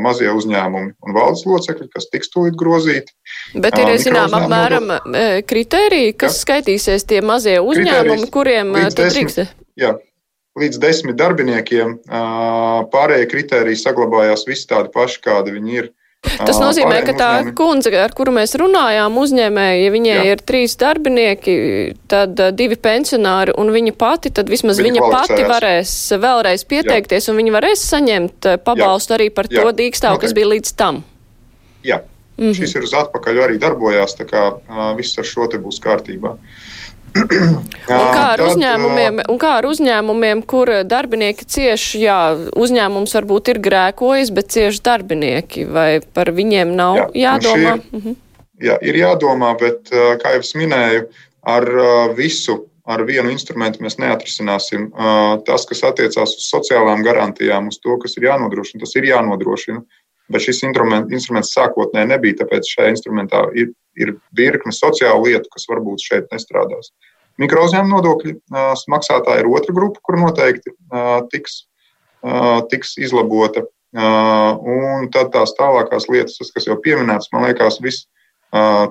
[0.01, 3.13] mazie uzņēmumi un valdes locekļi, kas tiks tūlīt grozīti.
[3.59, 4.87] Bet ir, zinām, apmēram
[5.51, 6.45] kritēriji, kas Jā.
[6.47, 9.43] skaitīsies tie mazie uzņēmumi, kuriem tad drīkst?
[9.79, 9.99] Jā,
[10.63, 11.99] līdz desmit darbiniekiem.
[12.93, 15.89] Pārējie kriteriji saglabājās visi tādi paši, kādi viņi ir.
[16.19, 17.55] Tas nozīmē, ka tā uzņēmumi.
[17.57, 20.25] kundze, ar kuru mēs runājām, uzņēmēji, ja viņai Jā.
[20.33, 21.55] ir trīs darbinieki,
[22.11, 27.33] tad divi pensionāri un viņa pati, tad vismaz viņa, viņa pati varēs vēlreiz pieteikties Jā.
[27.33, 29.21] un viņa varēs saņemt pabalstu Jā.
[29.21, 29.63] arī par Jā.
[29.63, 31.05] to dīkstāvu, kas bija līdz tam.
[31.87, 32.59] Jā, mm -hmm.
[32.59, 36.35] šis ir uz atpakaļ arī darbojās, tā kā uh, viss ar šo te būs kārtībā.
[36.35, 36.68] Uh,
[37.25, 42.21] un, kā ar uzņēmumiem, un kā ar uzņēmumiem, kur darbinieki cieši, jā,
[42.59, 47.77] uzņēmums varbūt ir grēkojis, bet cieši darbinieki, vai par viņiem nav jā, jādomā?
[47.79, 48.19] Ir, mhm.
[48.71, 51.07] jā, ir jādomā, bet, kā jau es minēju,
[51.49, 51.69] ar
[52.19, 54.91] visu, ar vienu instrumentu mēs neatrisināsim.
[55.47, 59.83] Tas, kas attiecās uz sociālām garantijām, uz to, kas ir jānodrošina, tas ir jānodrošina.
[60.29, 66.05] Bet šis instruments sākotnēji nebija, tāpēc šajā instrumentā ir ir virkne sociālu lietu, kas varbūt
[66.05, 66.93] šeit nestrādās.
[67.39, 68.35] Mikro uzņēmuma nodokļu
[68.91, 70.73] maksātāja ir otra grupa, kur noteikti
[71.31, 71.61] tiks,
[72.73, 73.63] tiks izlabota.
[73.95, 78.09] Un tad tās tālākās lietas, kas jau pieminētas, man liekas, viss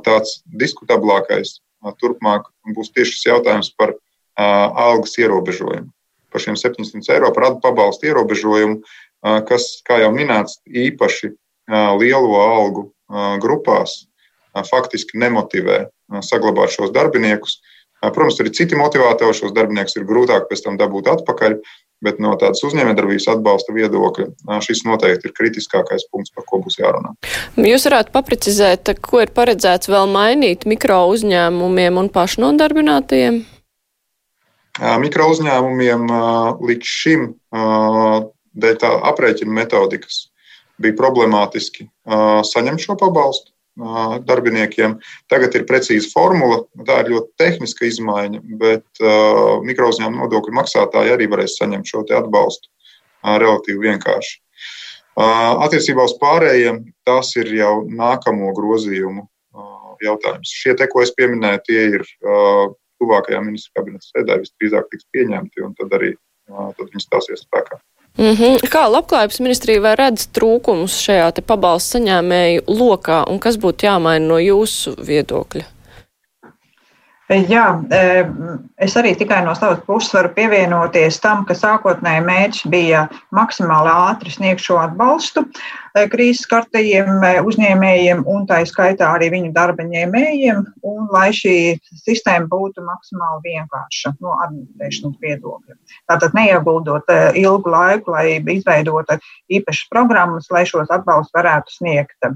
[0.06, 1.58] tāds diskutablākais
[2.02, 3.94] turpmāk būs tieši šis jautājums par
[4.38, 5.92] algas ierobežojumu.
[6.32, 8.82] Par šiem 700 eiro par pabalstu ierobežojumu,
[9.48, 11.32] kas, kā jau minēts, īpaši
[12.00, 12.84] lielo algu
[13.44, 14.06] grupās
[14.66, 15.88] faktiski nemotivē
[16.26, 17.60] saglabāt šos darbiniekus.
[17.98, 21.56] Protams, ir citi motivatori, šos darbiniekus ir grūtāk pēc tam dabūt atpakaļ,
[22.06, 27.16] bet no tādas uzņēmējdarbības atbalsta viedokļa šis noteikti ir kritiskākais punkts, par ko būs jārunā.
[27.58, 33.42] Jūs varētu paprecizēt, ko ir paredzēts vēl mainīt mikro uzņēmumiem un pašnodarbinātajiem?
[35.02, 36.06] Mikro uzņēmumiem
[36.70, 37.32] līdz šim
[38.62, 40.28] dēļ tā aprēķina metodikas
[40.78, 41.90] bija problemātiski
[42.46, 43.57] saņemt šo pabalstu
[44.28, 44.98] darbiniekiem.
[45.30, 51.30] Tagad ir precīza formula, tā ir ļoti tehniska izmaiņa, bet uh, mikrouzņēmuma nodokļu maksātāji arī
[51.32, 54.38] varēs saņemt šo atbalstu uh, relatīvi vienkārši.
[55.18, 59.28] Uh, attiecībā uz pārējiem tas ir jau nākamo grozījumu
[60.04, 60.52] jautājums.
[60.54, 62.04] Šie te, ko es pieminēju, tie ir
[63.02, 66.12] tuvākajā ministra kabineta sēdē visdrīzāk tiks pieņemti, un tad arī
[66.48, 67.80] tad viņi stāsies spēkā.
[68.18, 68.70] Mm -hmm.
[68.74, 74.28] Kā labklājības ministrija vai redz trūkumus šajā te pabalstu saņēmēju lokā un kas būtu jāmaina
[74.28, 75.64] no jūsu viedokļa?
[77.28, 77.66] Jā,
[78.80, 83.02] es arī tikai no savas puses varu pievienoties tam, ka sākotnēji mērķis bija
[83.36, 85.44] maksimāli ātri sniegt šo atbalstu
[86.12, 91.56] krīzes kartajiem uzņēmējiem un tā skaitā arī viņu darba ņēmējiem, un lai šī
[92.04, 95.78] sistēma būtu maksimāli vienkārša no administrēšanas viedokļa.
[96.12, 102.30] Tātad neieguldot ilgu laiku, lai izveidotu īpašas programmas, lai šos atbalstus varētu sniegt.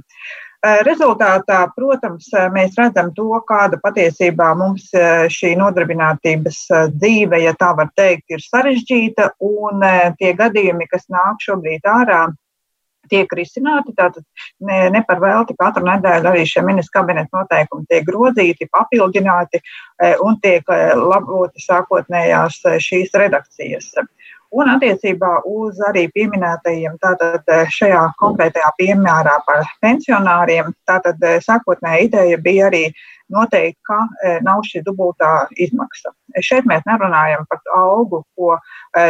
[0.85, 4.91] Rezultātā, protams, mēs redzam to, kāda patiesībā mums
[5.33, 6.59] šī nodarbinātības
[6.99, 9.81] dzīve, ja tā var teikt, ir sarežģīta, un
[10.19, 12.27] tie gadījumi, kas nāk šobrīd ārā,
[13.09, 13.95] tiek risināti.
[13.97, 14.23] Tātad
[14.67, 19.61] ne, ne par velti katru nedēļu arī šie ministra kabineta noteikumi tiek grozīti, papildināti
[20.25, 20.67] un tiek
[20.99, 23.93] laboti sākotnējās šīs redakcijas.
[24.51, 32.07] Un attiecībā uz arī pieminētajiem, tātad eh, šajā konkrētajā piemērā par pensionāriem, tātad eh, sākotnēja
[32.09, 32.81] ideja bija arī
[33.31, 36.11] noteikt, ka eh, nav šī dubultā izmaksa.
[36.43, 38.53] Šeit mēs nerunājam par algu, ko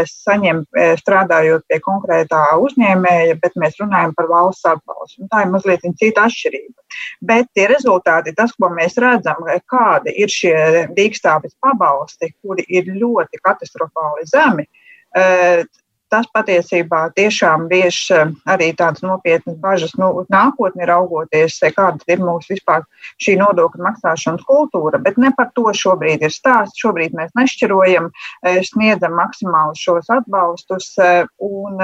[0.10, 0.64] saņem
[0.98, 5.28] strādājot pie konkrētā uzņēmēja, bet mēs runājam par valsts atbalstu.
[5.30, 6.98] Tā ir mazliet cita atšķirība.
[7.30, 10.56] Bet tie rezultāti, tas, ko mēs redzam, kādi ir šie
[10.98, 14.66] dīkstāvis pabalsti, kuri ir ļoti katastrofāli zemi,
[16.12, 18.10] Tas patiesībā tiešām vieš
[18.52, 22.84] arī tādas nopietnas bažas, nu, nākotnē raugoties, kāda ir mūsu vispār
[23.24, 25.00] šī nodokļu maksāšanas kultūra.
[25.00, 26.82] Bet ne par to šobrīd ir stāsts.
[26.84, 28.10] Šobrīd mēs nešķirojam,
[28.68, 31.80] sniedzam maksimāli šos atbalstus un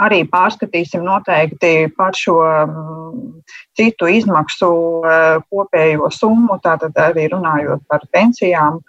[0.00, 2.38] arī pārskatīsim noteikti par šo
[3.76, 4.70] citu izmaksu
[5.52, 8.80] kopējo summu, tātad arī runājot par pensijām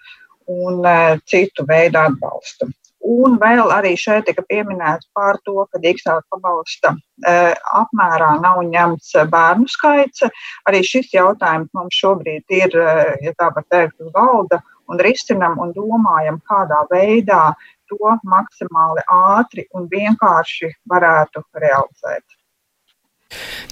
[0.47, 0.87] un
[1.27, 2.71] citu veidu atbalstu.
[3.03, 7.33] Un vēl arī šeit tika pieminēts par to, ka dīkstāta pabalsta e,
[7.79, 10.23] apmērā nav ņemts bērnu skaits.
[10.69, 15.59] Arī šis jautājums mums šobrīd ir, e, ja tā var teikt, uz galda un risinam
[15.59, 17.43] un domājam, kādā veidā
[17.91, 22.23] to maksimāli ātri un vienkārši varētu realizēt.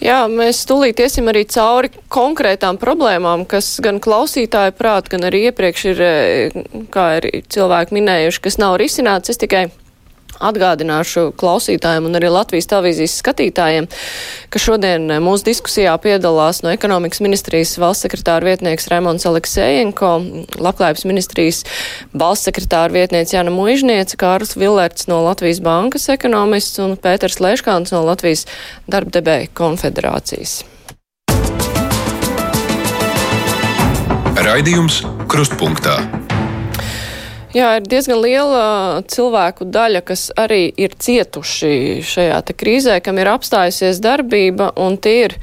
[0.02, 5.86] Jā, mēs tūlīt iesim arī cauri konkrētām problēmām, kas gan klausītāju prāt, gan arī iepriekš
[5.92, 9.30] ir, eh, kā ir cilvēki minējuši, kas nav risināts.
[9.30, 9.70] Es tikai
[10.42, 13.88] Atgādināšu klausītājiem un arī Latvijas televīzijas skatītājiem,
[14.50, 20.12] ka šodien mūsu diskusijā piedalās no ekonomikas ministrijas valsts sekretāra vietnieks Raimons Aleksējenko,
[20.58, 21.62] Labklājības ministrijas
[22.18, 28.04] valsts sekretāra vietniece Jana Muižniece, Kārls Villerts no Latvijas bankas ekonomists un Pēters Leškāns no
[28.08, 28.48] Latvijas
[28.92, 30.62] darbdevēja konfederācijas.
[34.42, 36.00] Raidījums Krustpunktā.
[37.52, 44.00] Jā, ir diezgan liela cilvēku daļa, kas arī ir cietuši šajā krīzē, kam ir apstājusies
[44.00, 45.36] darbība, un tie ir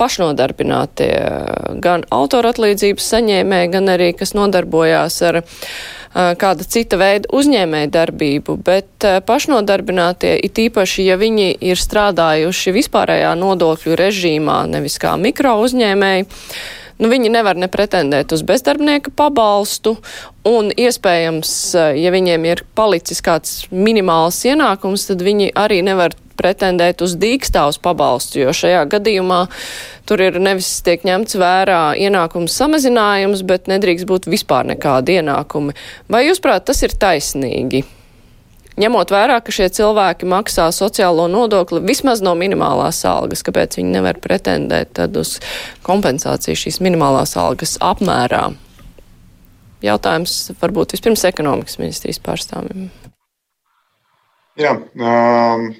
[0.00, 1.12] pašnodarbinātie
[1.84, 5.42] gan autoratlīdzības saņēmēji, gan arī, kas nodarbojās ar
[6.40, 14.00] kāda cita veida uzņēmēja darbību, bet pašnodarbinātie it īpaši, ja viņi ir strādājuši vispārējā nodokļu
[14.00, 16.26] režīmā, nevis kā mikro uzņēmēji,
[17.00, 19.96] nu, viņi nevar nepretendēt uz bezdarbnieka pabalstu,
[20.48, 27.02] un iespējams, eh, ja viņiem ir palicis kāds minimāls ienākums, tad viņi arī nevar pretendēt
[27.04, 29.42] uz dīkstāvus pabalstu, jo šajā gadījumā
[30.08, 35.76] tur ir nevis tiek ņemts vērā ienākums samazinājums, bet nedrīkst būt vispār nekādi ienākumi.
[36.08, 37.84] Vai jūs prāt, tas ir taisnīgi?
[38.80, 44.20] Ņemot vērā, ka šie cilvēki maksā sociālo nodokli vismaz no minimālās algas, kāpēc viņi nevar
[44.22, 45.36] pretendēt uz
[45.86, 48.48] kompensāciju šīs minimālās algas apmērā?
[49.84, 52.90] Jautājums varbūt vispirms ekonomikas ministrijas pārstāvim.
[54.60, 55.70] Jā, um,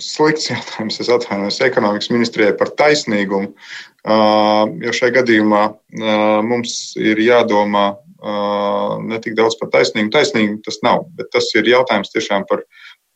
[0.00, 1.00] slikts jautājums.
[1.02, 7.90] Es atvainojos ekonomikas ministrijai par taisnīgumu, uh, jo šajā gadījumā uh, mums ir jādomā
[8.22, 10.12] ne tik daudz par taisnīgu.
[10.14, 12.62] Taisnīgi tas nav, bet tas ir jautājums tiešām par,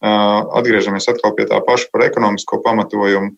[0.03, 3.31] atgriežamies atkal pie tā paša par ekonomisko pamatojumu.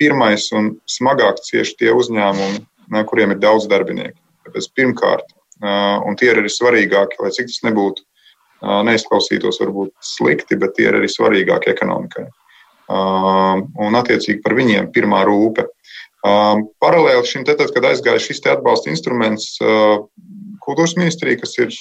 [0.00, 2.64] Pirmais un smagāk cieši tie uzņēmumi,
[3.10, 4.16] kuriem ir daudz darbinieku.
[4.48, 5.26] Tāpēc pirmkārt,
[5.60, 8.06] un tie ir arī svarīgāki, lai cik tas nebūtu,
[8.88, 12.26] neizklausītos varbūt slikti, bet tie ir arī svarīgāki ekonomikai.
[12.90, 15.68] Un attiecīgi par viņiem pirmā rūpe.
[16.20, 19.54] Paralēli šim, te, tad, kad aizgāja šis atbalsta instruments,
[20.60, 21.72] kultūras ministrija, kas ir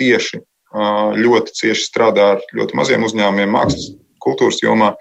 [0.00, 0.42] tieši
[1.20, 3.90] ļoti cieši strādā ar ļoti maziem uzņēmumiem, mākslas,
[4.22, 4.92] kultūras jomā.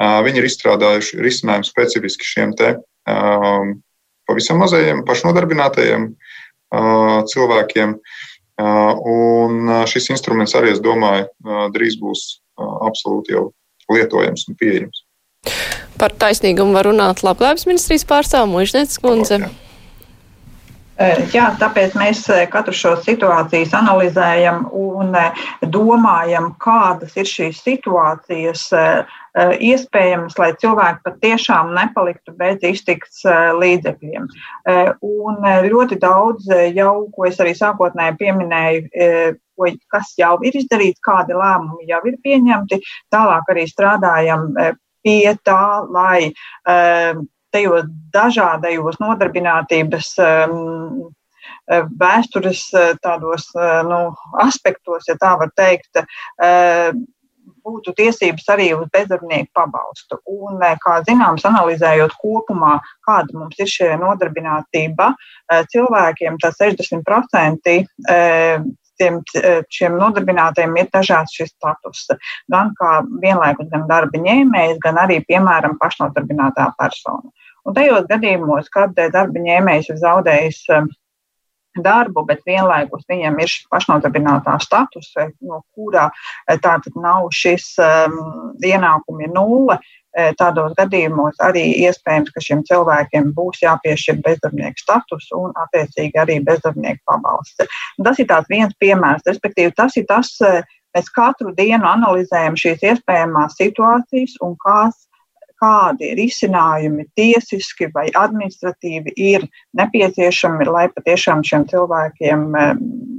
[0.00, 2.76] Viņi ir izstrādājuši risinājumu specifiski šiem te
[4.30, 6.10] pavisam mazajiem, pašnodarbinātajiem
[7.32, 7.96] cilvēkiem.
[9.10, 11.26] Un šis instruments arī, es domāju,
[11.74, 12.24] drīz būs
[12.60, 13.48] absolūti jau
[13.90, 14.99] lietojams un pieejams.
[16.00, 19.42] Par taisnīgumu var runāt Labklājības ministrijas pārstāvu Mužnieces kundze.
[19.44, 19.66] Okay.
[21.32, 25.14] Jā, tāpēc mēs katru šo situāciju analizējam un
[25.72, 28.66] domājam, kādas ir šīs situācijas
[29.64, 33.24] iespējamas, lai cilvēki patiešām nepaliktu bez iztiks
[33.60, 34.28] līdzekļiem.
[35.08, 39.34] Un ļoti daudz jau, ko es arī sākotnēji pieminēju,
[39.88, 42.82] kas jau ir izdarīts, kādi lēmumi jau ir pieņemti,
[43.16, 44.50] tālāk arī strādājam
[45.04, 46.32] pie tā, lai
[47.50, 51.08] tajos dažādajos nodarbinātības um,
[52.00, 54.02] vēstures uh, tādos uh, nu,
[54.42, 56.90] aspektos, ja tā var teikt, uh,
[57.60, 60.16] būtu tiesības arī uz bezdarbnieku pabalstu.
[60.30, 65.10] Un, kā zināms, analizējot kopumā, kāda mums ir šī nodarbinātība,
[65.68, 67.74] cilvēkiem tas 60%
[69.00, 69.20] tiem,
[69.72, 72.06] šiem nodarbinātiem ir dažāds šis status.
[72.52, 77.32] Gan kā vienlaikus gan darba ņēmējs, gan arī, piemēram, pašnodarbinātā persona.
[77.68, 80.88] Un tajos gadījumos, kad eh, darba ņēmējs ir zaudējis eh,
[81.78, 86.10] darbu, bet vienlaikus viņam ir šis pašnodarbinātā status, eh, no kura
[86.48, 88.20] tātad nav šis um,
[88.64, 89.78] ienākumi nulle.
[90.10, 96.98] Tādos gadījumos arī iespējams, ka šiem cilvēkiem būs jāpiešķir bezdarbnieka status un, attiecīgi, arī bezdarbnieka
[97.06, 97.70] pabalsts.
[98.02, 100.32] Tas ir viens piemērs, respektīvi, tas ir tas,
[100.96, 105.06] mēs katru dienu analizējam šīs iespējamās situācijas un kās
[105.60, 109.46] kādi risinājumi tiesiski vai administratīvi ir
[109.76, 112.48] nepieciešami, lai patiešām šiem cilvēkiem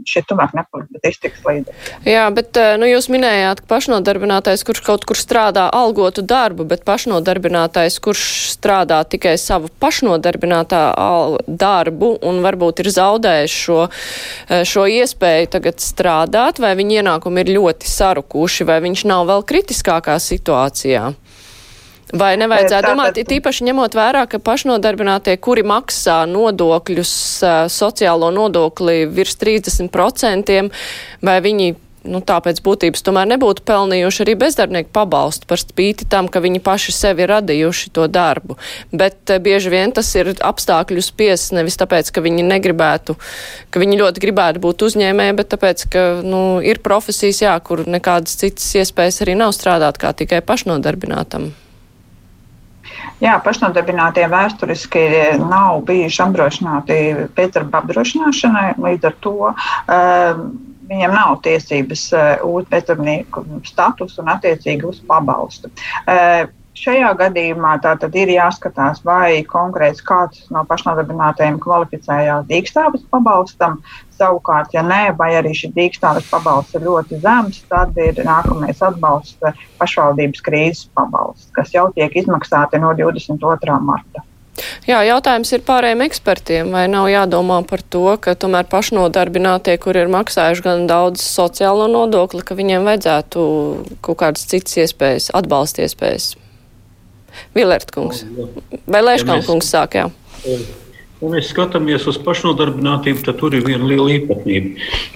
[0.08, 1.98] šie cilvēki nepaliktu bez iztiks līdzekļu.
[2.10, 6.86] Jā, bet eh, nu, jūs minējāt, ka pašnodarbinātais, kurš kaut kur strādā algotu darbu, bet
[6.88, 8.24] pašnodarbinātais, kurš
[8.56, 10.84] strādā tikai savu pašnodarbinātā
[11.48, 17.56] darbu un varbūt ir zaudējis šo, eh, šo iespēju tagad strādāt, vai viņa ienākumi ir
[17.58, 21.12] ļoti sarukuši, vai viņš nav vēl kritiskākā situācijā?
[22.12, 27.14] Vai nevajadzētu domāt, it īpaši ņemot vērā, ka pašnodarbinātie, kuri maksā nodokļus,
[27.72, 30.60] sociālo nodokli virs 30%,
[31.24, 31.72] vai viņi
[32.08, 36.96] nu, tāpēc būtības tomēr nebūtu pelnījuši arī bezdarbnieku pabalstu par spīti tam, ka viņi paši
[36.96, 38.58] sevi radījuši to darbu.
[38.90, 43.18] Bet bieži vien tas ir apstākļu spies, nevis tāpēc, ka viņi negribētu,
[43.70, 48.40] ka viņi ļoti gribētu būt uzņēmēji, bet tāpēc, ka nu, ir profesijas, jā, kur nekādas
[48.42, 51.52] citas iespējas arī nav strādāt kā tikai pašnodarbinātam.
[53.22, 55.02] Jā, pašnodarbinātie vēsturiski
[55.44, 56.96] nav bijuši apdrošināti
[57.38, 60.40] pēcdarba apdrošināšanai, līdz ar to uh,
[60.90, 65.70] viņiem nav tiesības uh, uz bezdarbnieku statusu un attiecīgi uz pabalstu.
[66.08, 66.50] Uh,
[66.82, 73.82] Šajā gadījumā tātad ir jāskatās, vai konkrēts kāds no pašnodarbinātajiem kvalificējās dīkstāves pabalstam.
[74.22, 79.40] Savukārt, ja nē, vai arī šis dīkstāves pabalsts ir ļoti zems, tad ir nākamais atbalsts
[79.82, 83.80] pašvaldības krīzes pabalsts, kas jau tiek izmaksāti no 22.
[83.82, 84.26] marta.
[84.86, 90.12] Jā, jautājums ir pārējiem ekspertiem, vai nav jādomā par to, ka tomēr pašnodarbinātie, kur ir
[90.12, 93.46] maksājuši gan daudz sociālo nodokli, ka viņiem vajadzētu
[94.06, 96.34] kaut kādas citas iespējas, atbalsta iespējas.
[97.56, 98.26] Vilert kungs.
[98.92, 100.10] Vai Lēškam ja kungs sāk, jā?
[101.22, 104.72] Ja mēs skatāmies uz pašnodarbinātību, tad tur ir viena liela īpatnība.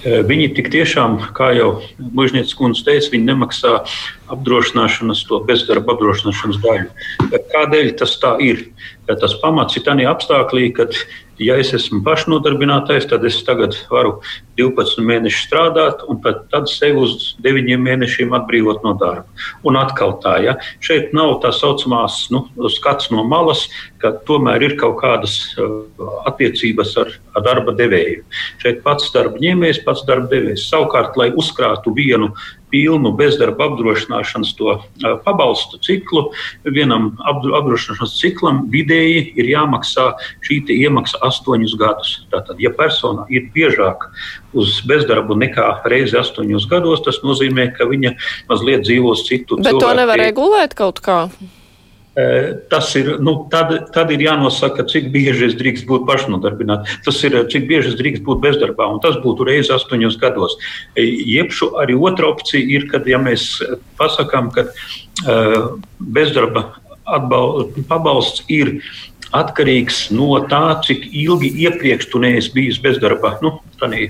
[0.06, 3.72] Eh, viņi tik tiešām, kā jau Mūžnieces kundze teica, viņi nemaksā
[4.30, 6.86] apdrošināšanas, to bezdarba apdrošināšanas daļu.
[7.50, 8.68] Kādēļ tas tā ir?
[9.10, 10.86] Tas pamats ir tādā apstākļā, ka
[11.42, 14.16] ja es esmu pašnodarbinātais, tad es tagad varu
[14.56, 19.26] 12 mēnešus strādāt, un tad sevi uz 9 mēnešiem atbrīvot no darba.
[19.66, 23.66] Un atkal tā, ja šeit nav tā saucamās nu, skats no malas,
[24.00, 25.84] ka tomēr ir kaut kādas uh,
[26.28, 28.24] attiecības ar, ar darba devēju.
[28.62, 30.68] Šeit pats darba ņēmējs, pats darba devējs.
[30.70, 32.32] Savukārt, lai uzkrātu vienu
[32.76, 34.76] pilnu bezdarba apdrošināšanas to
[35.24, 36.26] pabalstu ciklu.
[36.68, 40.10] Vienam apdrošināšanas ciklam vidēji ir jāmaksā
[40.44, 42.14] šī iemaksa astoņus gadus.
[42.32, 44.10] Tātad, ja persona ir biežāk
[44.56, 48.16] uz bezdarbu nekā reizi astoņos gados, tas nozīmē, ka viņa
[48.50, 49.60] mazliet dzīvos citu.
[49.62, 51.26] Bet to nevar regulēt kaut kā.
[52.72, 56.94] Tas ir, nu, tad, tad ir jānosaka, cik bieži es drīkst būt pašnodarbināts.
[57.04, 60.56] Tas ir, cik bieži es drīkst būt bezdarbā, un tas būtu reizes astoņos gados.
[60.96, 63.58] Jebšu arī otra opcija ir, kad ja mēs
[64.00, 66.70] pasakām, ka uh, bezdarba
[67.04, 68.78] atbal, pabalsts ir
[69.36, 73.36] atkarīgs no tā, cik ilgi iepriekš tu neesi bijis bezdarbā.
[73.44, 74.08] Nu, tādī,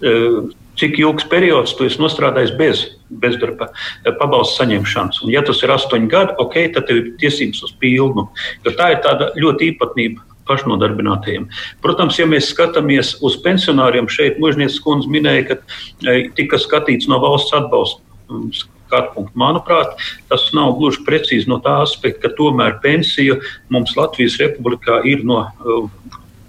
[0.00, 0.46] uh,
[0.80, 2.84] cik ilgs periods tu esi nostrādājis bez
[3.22, 5.22] bezdarba eh, pabalstu saņemšanas.
[5.24, 8.28] Un, ja tas ir astoņi gadi, ok, tad tev ir tiesības uz pilnu.
[8.66, 11.48] Jo tā ir tāda ļoti īpatnība pašnodarbinātajiem.
[11.82, 15.58] Protams, ja mēs skatāmies uz pensionāriem, šeit Mūžnieces kundze minēja, ka
[16.06, 18.02] e, tika skatīts no valsts atbalsta.
[18.30, 19.32] Punktu.
[19.34, 19.96] Manuprāt,
[20.30, 23.34] tas nav gluži precīzi no tā aspekta, ka tomēr pensija
[23.74, 25.88] mums Latvijas Republikā ir no uh,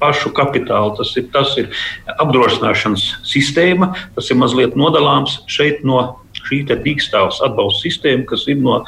[0.01, 0.95] pašu kapitālu.
[0.99, 1.69] Tas ir, tas ir
[2.17, 6.01] apdrošināšanas sistēma, tas ir mazliet nodalāms šeit no
[6.47, 8.79] šī dīkstāvs atbalsta sistēma, kas ir no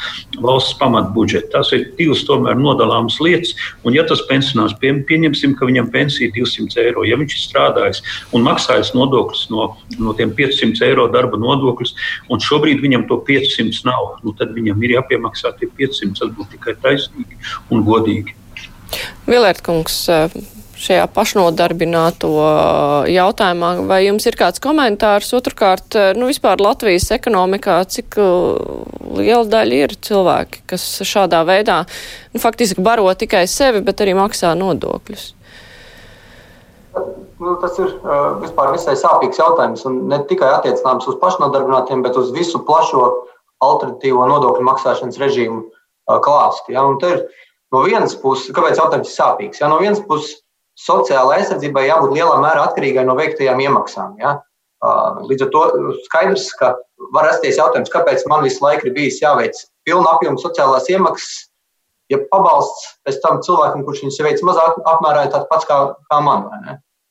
[0.44, 1.52] valsts pamatbudžeta.
[1.58, 3.56] Tas ir divas tomēr nodalāmas lietas.
[3.84, 7.44] Un, ja tas pensionārs pie, pieņemsim, ka viņam pensija ir 200 eiro, ja viņš ir
[7.46, 8.04] strādājis
[8.36, 11.96] un maksājis nodokļus no, no tiem 500 eiro darba nodokļus,
[12.30, 16.16] un šobrīd viņam to 500 nav, nu, tad viņam ir jāpiemaksā tie 500.
[16.20, 17.38] Tas būtu tikai taisnīgi
[17.74, 18.36] un godīgi.
[19.30, 20.00] Vilērtkungs,
[20.80, 22.32] šajā pašnodarbināto
[23.12, 23.72] jautājumā.
[23.90, 25.34] Vai jums ir kāds komentārs?
[25.36, 28.20] Otrkārt, nu, vispār Latvijas ekonomikā, cik
[29.20, 31.82] liela daļa ir cilvēki, kas šādā veidā
[32.34, 35.34] nu, faktiski baro tikai sevi, bet arī maksā nodokļus?
[37.40, 39.86] Nu, tas ir uh, vispār visai sāpīgs jautājums.
[40.12, 43.06] Ne tikai attiecināms uz pašnodarbinātiem, bet uz visu plašo
[43.64, 46.74] alternatīvo nodokļu maksāšanas režīmu uh, klāstu.
[46.76, 46.84] Ja?
[47.08, 47.24] Ir,
[47.72, 49.64] no vienas puses, kāpēc jautājums ir sāpīgs?
[49.64, 49.72] Ja?
[49.72, 50.42] No vienas puses,
[50.80, 54.16] sociālai aizsardzībai jābūt lielā mērā atkarīgai no veiktajām iemaksām.
[54.22, 54.38] Ja?
[55.28, 55.64] Līdz ar to
[56.06, 56.74] skaidrs, ka
[57.16, 59.58] var rasties jautājums, kāpēc man visu laiku ir bijis jāveic
[59.88, 61.50] pilna apjoma sociālās iemaksas,
[62.12, 66.22] ja pabalsts pēc tam cilvēkam, kurš viņus veic mazāk apmērā, ir tāds pats kā, kā
[66.24, 66.48] man.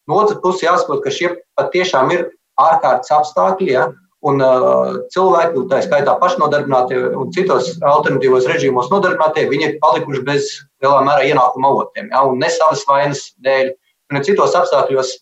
[0.08, 3.74] No otras puses, jāsaprot, ka šie patiešām ir ārkārtas apstākļi.
[3.74, 3.88] Ja?
[4.26, 10.48] Un uh, cilvēki, tā skaitā pašnodarbinātie un citos alternatīvos režīmos nodarbinātie, viņi ir palikuši bez
[10.82, 12.08] lielā mērā ienākuma avotiem.
[12.10, 12.24] Ja?
[12.34, 13.70] Ne savas vainas dēļ,
[14.10, 15.12] un citos apstākļos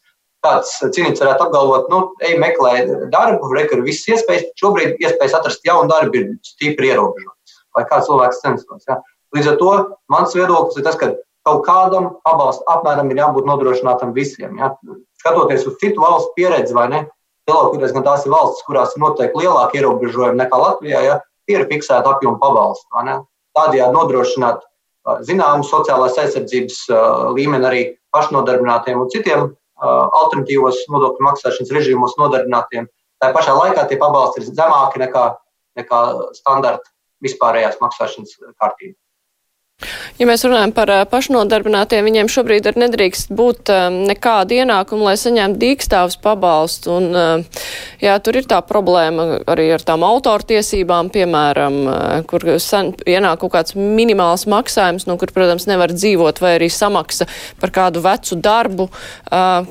[0.46, 2.72] kāds cīnīts varētu apgalvot, nu, ej, meklē
[3.12, 4.48] darbu, rekur visas iespējas.
[4.60, 8.88] Šobrīd iespējas atrast jaunu darbu ir stipri ierobežotas, lai kāds cilvēks censtos.
[8.88, 9.00] Ja?
[9.36, 9.72] Līdz ar to
[10.12, 11.12] mans viedoklis ir tas, ka
[11.46, 14.56] kaut kādam pabalstu apmēram ir jābūt nodrošinātam visiem.
[14.62, 14.72] Ja?
[15.20, 17.04] Skatoties uz citu valstu pieredzi, vai ne?
[17.50, 21.18] Lielākoties gan tās ir valstis, kurās ir noteikti lielāki ierobežojumi nekā Latvijā, ja
[21.50, 22.88] ir fiksēta apjoma pabalstu.
[23.56, 24.64] Tādējādi nodrošināt
[25.26, 26.82] zināmu sociālās aizsardzības
[27.36, 27.82] līmeni arī
[28.14, 29.46] pašnodarbinātiem un citiem
[29.78, 32.88] alternatīvos nodokļu maksāšanas režīmos nodarbinātiem.
[33.22, 35.24] Tā pašā laikā tie pabalsti ir zemāki nekā,
[35.78, 36.00] nekā
[36.36, 36.90] standarta
[37.24, 38.96] vispārējās maksāšanas kārtība.
[40.16, 43.68] Ja mēs runājam par pašnodarbinātiem, viņiem šobrīd ir nedrīkst būt
[44.08, 46.94] nekāda ienākuma, lai saņemtu dīkstāvus pabalstu.
[46.96, 47.42] Un,
[48.00, 51.76] jā, tur ir tā problēma arī ar tām autortiesībām, piemēram,
[52.30, 57.28] kur ienāk kaut kāds minimāls maksājums, no kur, protams, nevar dzīvot, vai arī samaksa
[57.60, 58.88] par kādu vecu darbu,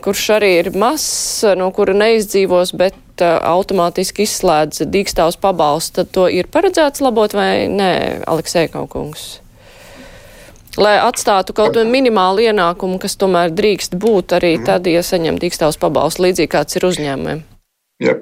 [0.06, 6.52] kurš arī ir mazs, no kura neizdzīvos, bet automātiski izslēdz dīkstāvus pabalstu, tad to ir
[6.54, 7.96] paredzēts labot vai nē,
[8.30, 9.45] Aleksē Kaukungs?
[10.82, 14.68] Lai atstātu kaut kādu minimālu ienākumu, kas tomēr drīkst būt arī mhm.
[14.68, 17.44] tad, ja saņem dīkstāvs pabalstu, līdzīgi kāds ir uzņēmumiem?
[18.04, 18.20] Ja.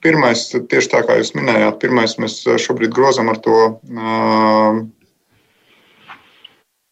[0.00, 4.78] Pirmais, tieši tā kā jūs minējāt, pirmais mēs šobrīd grozam ar to uh,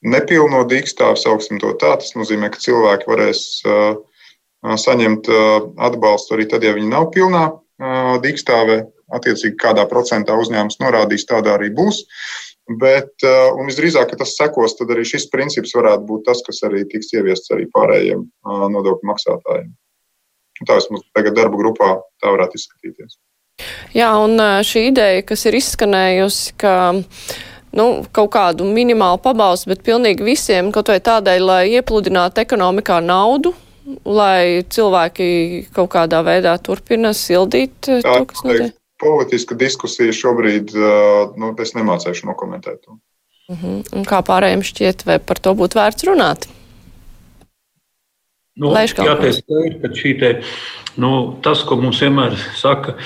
[0.05, 1.95] nepilno dīkstāvu, sauksim to tā.
[1.97, 3.97] Tas nozīmē, ka cilvēki varēs uh,
[4.85, 8.83] saņemt uh, atbalstu arī tad, ja viņi nav pilnā uh, dīkstāvē.
[9.17, 12.03] Attiecīgi, kādā procentā uzņēmums norādīs, tādā arī būs.
[12.05, 16.43] Uh, Bet, uh, un visdrīzāk, ka tas sekos, tad arī šis princips varētu būt tas,
[16.45, 19.71] kas arī tiks ieviests arī pārējiem uh, nodokļu maksātājiem.
[20.69, 23.17] Tā vismaz tagad darba grupā tā varētu izskatīties.
[23.97, 26.75] Jā, un uh, šī ideja, kas ir izskanējusi, ka
[27.73, 33.55] nu, kaut kādu minimālu pabalstu, bet pilnīgi visiem, kaut vai tādēļ, lai iepludinātu ekonomikā naudu,
[34.05, 35.31] lai cilvēki
[35.73, 40.75] kaut kādā veidā turpina sildīt tā, to, kas notiek politiska diskusija šobrīd,
[41.39, 42.99] nu, es nemācīšu nokomentēt to.
[43.49, 43.75] Uh mhm.
[43.81, 43.97] -huh.
[43.97, 46.49] Un kā pārējiem šķiet, vai par to būtu vērts runāt?
[48.59, 49.39] Nu, jāteic,
[49.83, 50.31] ka šī te,
[50.99, 52.97] nu, tas, ko mums vienmēr saka,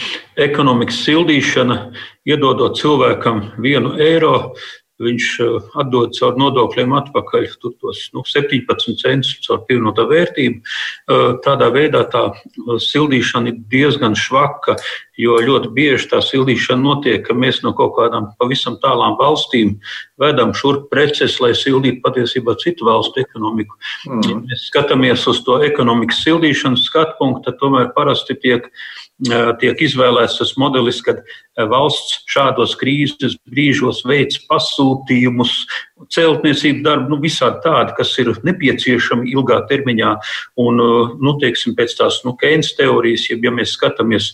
[0.41, 1.77] ekonomikas sildīšana,
[2.25, 4.55] iedodot cilvēkam vienu eiro,
[5.03, 10.63] viņš eh, atdod caur nodokļiem atpakaļ tos nu, 17 centus caur pievienotā vērtību.
[10.63, 14.79] Eh, tādā veidā tā eh, sildīšana ir diezgan švaka,
[15.21, 19.77] jo ļoti bieži tā sildīšana notiek, ka mēs no kaut kādām pavisam tālām valstīm
[20.23, 23.77] vedam šurp preces, lai sildītu patiesībā citu valstu ekonomiku.
[24.09, 24.25] Mm.
[24.31, 28.71] Ja mēs skatāmies uz to ekonomikas sildīšanas skatu punktu, tad tomēr parasti tiek tiek
[29.23, 31.23] izvēlēts tas modelis, kad
[31.57, 35.53] valsts šādos krīzes brīžos veids pasūtījumus,
[36.11, 40.17] celtniecību darbu, nu, visādi tādi, kas ir nepieciešami ilgā termiņā.
[40.59, 40.83] Un,
[41.23, 44.33] nu, teiksim, pēc tās nu, Keynes teorijas, ja, ja mēs skatāmies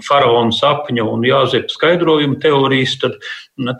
[0.00, 3.18] faraona sapņa un jāzep skaidrojuma teorijas, tad,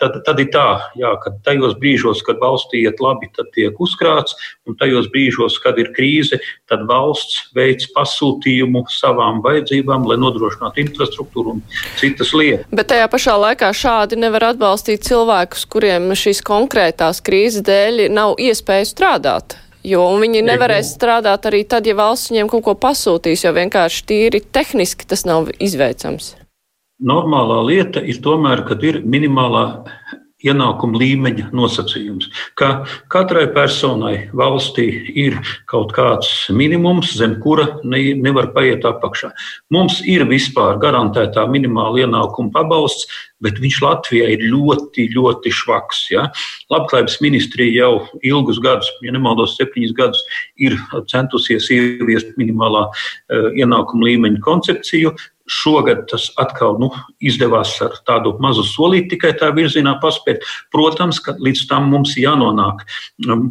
[0.00, 0.66] tad, tad ir tā,
[0.98, 4.36] jā, ka tajos brīžos, kad valstī iet labi, tad tiek uzkrāts,
[4.68, 11.56] un tajos brīžos, kad ir krīze, tad valsts veids pasūtījumu savām vajadzībām, lai nodrošinātu infrastruktūru
[11.56, 11.64] un
[12.00, 12.68] citas lietas.
[12.72, 18.92] Bet tajā pašā laikā šādi nevar atbalstīt cilvēkus, kuriem šīs konkrētās krīzes dēļ nav iespēja
[18.92, 19.56] strādāt.
[19.82, 24.40] Jo viņi nevarēs strādāt arī tad, ja valsts viņiem kaut ko pasūtīs, jo vienkārši tīri
[24.54, 26.36] tehniski tas nav izveicams.
[27.02, 29.64] Normālā lieta ir tomēr, kad ir minimālā
[30.46, 32.28] ienākuma līmeņa nosacījums,
[32.58, 34.86] ka katrai personai valstī
[35.24, 35.38] ir
[35.70, 39.32] kaut kāds minimums, zem kura ne, nevar paiet apakšā.
[39.74, 43.08] Mums ir vispār garantētā minimāla ienākuma pabalsts,
[43.42, 46.04] bet viņš Latvijā ir ļoti, ļoti švaks.
[46.12, 46.28] Ja?
[46.72, 50.22] Labklājības ministrija jau ilgus gadus, ja nemaldos, septiņus gadus,
[50.62, 50.78] ir
[51.10, 55.14] centusies ieviest minimālā uh, ienākuma līmeņa koncepciju.
[55.50, 56.90] Šogad tas atkal nu,
[57.24, 60.44] izdevās ar tādu mazu solīti tikai tā virzienā paspēt.
[60.74, 62.86] Protams, ka līdz tam mums jānonāk.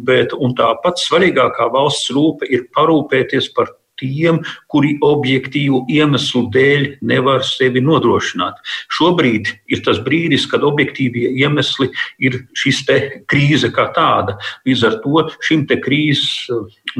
[0.08, 6.86] Bet, un tā pats svarīgākā valsts rūpe ir parūpēties par tiem, kuri objektīvu iemeslu dēļ
[7.08, 8.58] nevar sevi nodrošināt.
[8.92, 11.90] Šobrīd ir tas brīdis, kad objektīvie iemesli
[12.22, 12.82] ir šis
[13.30, 14.36] krīze kā tāda.
[14.66, 16.50] Līdz ar to šim krīzes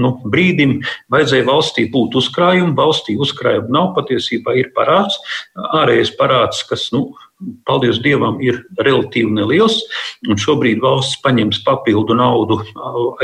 [0.01, 0.79] nu, brīdim
[1.13, 2.77] vajadzēja valstī būt uzkrājumu.
[2.79, 5.19] Valstī uzkrājumu nav, patiesībā ir parāds,
[5.83, 7.11] ārējais parāds, kas nu,
[7.69, 9.81] paldies Dievam, ir relatīvi neliels.
[10.23, 12.61] Šobrīd valsts paņems papildu naudu,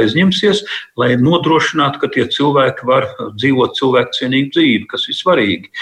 [0.01, 0.64] aizņemsies,
[1.01, 3.09] lai nodrošinātu, ka tie cilvēki var
[3.39, 5.73] dzīvot cilvēkcienīgu dzīvi, kas ir svarīgi.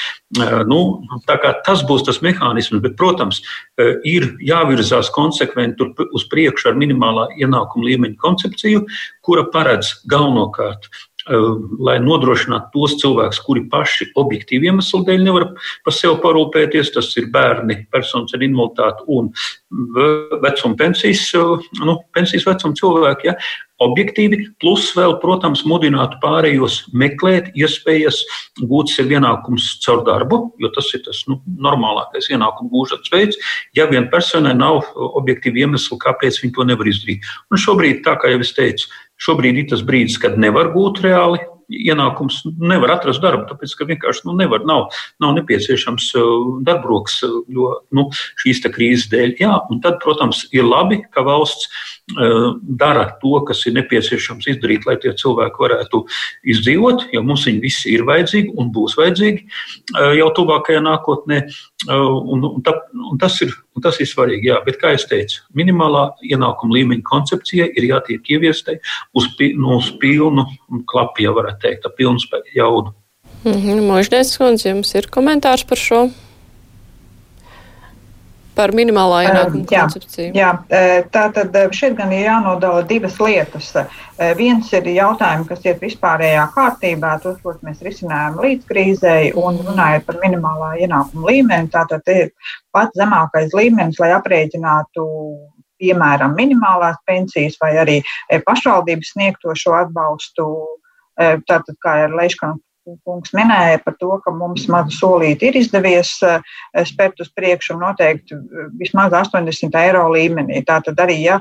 [0.68, 0.80] Nu,
[1.66, 3.43] tas būs tas mehānisms, bet, protams,
[4.05, 8.87] ir jāvirzās konsekventi uz priekšu ar minimālā ienākuma līmeņa koncepciju,
[9.26, 10.91] kura paredz galvenokārt
[11.27, 15.49] lai nodrošinātu tos cilvēkus, kuri paši objektīvi iemeslu dēļ nevar
[15.85, 16.93] par sevi parūpēties.
[16.95, 19.33] Tas ir bērni, personas ar invaliditāti un
[20.43, 23.33] vecuma pensijas, eh, nu, pensijas vecuma cilvēki.
[23.33, 23.35] Ja?
[23.83, 28.22] Objektīvi, plus vēl, protams, mudinātu pārējos meklēt iespējas
[28.62, 33.37] gūt sev ienākumus caur darbu, jo tas ir tas nu, normālākais ienākumu gūšanas veids.
[33.77, 37.20] Ja vien personai nav objektīvi iemesli, kāpēc viņi to nevar izdarīt.
[37.51, 41.41] Un šobrīd, tā kā jau es teicu, Šobrīd ir tas brīdis, kad nevar gūt reāli
[41.73, 44.87] ienākums, nevar atrast darbu, tāpēc ka vienkārši nu, nevar, nav,
[45.23, 46.31] nav nepieciešams uh,
[46.67, 48.09] darbroks, uh, jo nu,
[48.43, 49.37] šīs krīzes dēļ.
[49.43, 54.87] Jā, un tad, protams, ir labi, ka valsts uh, dara to, kas ir nepieciešams izdarīt,
[54.89, 56.03] lai tie cilvēki varētu
[56.55, 59.47] izdzīvot, jo mums viņi visi ir vajadzīgi un būs vajadzīgi
[60.17, 61.43] jau tuvākajā nākotnē.
[61.87, 62.73] Un, un, ta,
[63.11, 64.49] un tas ir Un tas ir svarīgi.
[64.49, 68.79] Jā, bet, kā jau teicu, minimālā ienākuma līmeņa koncepcija ir jātiek ieviestai
[69.17, 70.47] uz, nu, uz pilnu
[70.89, 72.18] klapu, ja varētu teikt, ar pilnu
[72.54, 72.94] jaudu.
[73.44, 73.82] Mm -hmm.
[73.90, 76.09] Možģēns kundze, jums ir komentārs par šo?
[78.57, 80.30] par minimālā ienākuma jā, koncepciju.
[80.36, 80.50] Jā,
[81.14, 83.72] tā tad šeit gan ir jānodala divas lietas.
[84.38, 90.07] Viens ir jautājumi, kas iet vispārējā kārtībā, tos, ko mēs risinājām līdz krīzei, un runājot
[90.09, 92.32] par minimālā ienākuma līmeni, tātad ir
[92.74, 95.04] pats zemākais līmenis, lai aprēķinātu
[95.80, 98.00] piemēram, minimālās pensijas vai arī
[98.48, 100.48] pašvaldības sniegto šo atbalstu.
[101.17, 102.59] Tātad, kā ir Leiškana
[103.07, 106.12] kungs minēja par to, ka mums mazu solīti ir izdevies
[106.91, 108.39] spērt uz priekšu un noteikti
[108.79, 110.61] vismaz 80 eiro līmenī.
[110.69, 111.41] Tātad arī, ja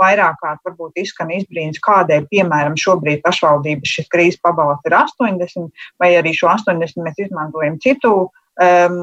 [0.00, 6.12] vairāk kārt varbūt izskan izbrīns, kādēļ, piemēram, šobrīd pašvaldības šis krīzes pabalsts ir 80, vai
[6.20, 9.00] arī šo 80 mēs izmantojam citu um,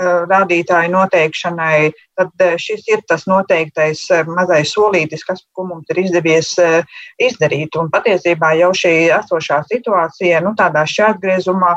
[0.00, 6.54] rādītāju noteikšanai, tad eh, šis ir tas noteiktais eh, mazais solītis, kas, mums ir izdevies
[7.22, 7.76] izdarīt.
[7.78, 11.74] Un patiesībā jau šī esošā situācija, nu, tādā šķērtgriezumā,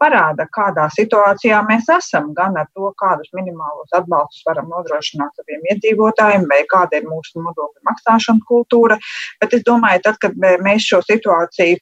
[0.00, 6.44] parāda, kādā situācijā mēs esam, gan ar to, kādus minimālos atbalstus varam nodrošināt saviem iedzīvotājiem,
[6.50, 8.98] vai kāda ir mūsu nodokļu maksāšana kultūra.
[9.40, 11.80] Bet es domāju, tad, kad mēs šo situāciju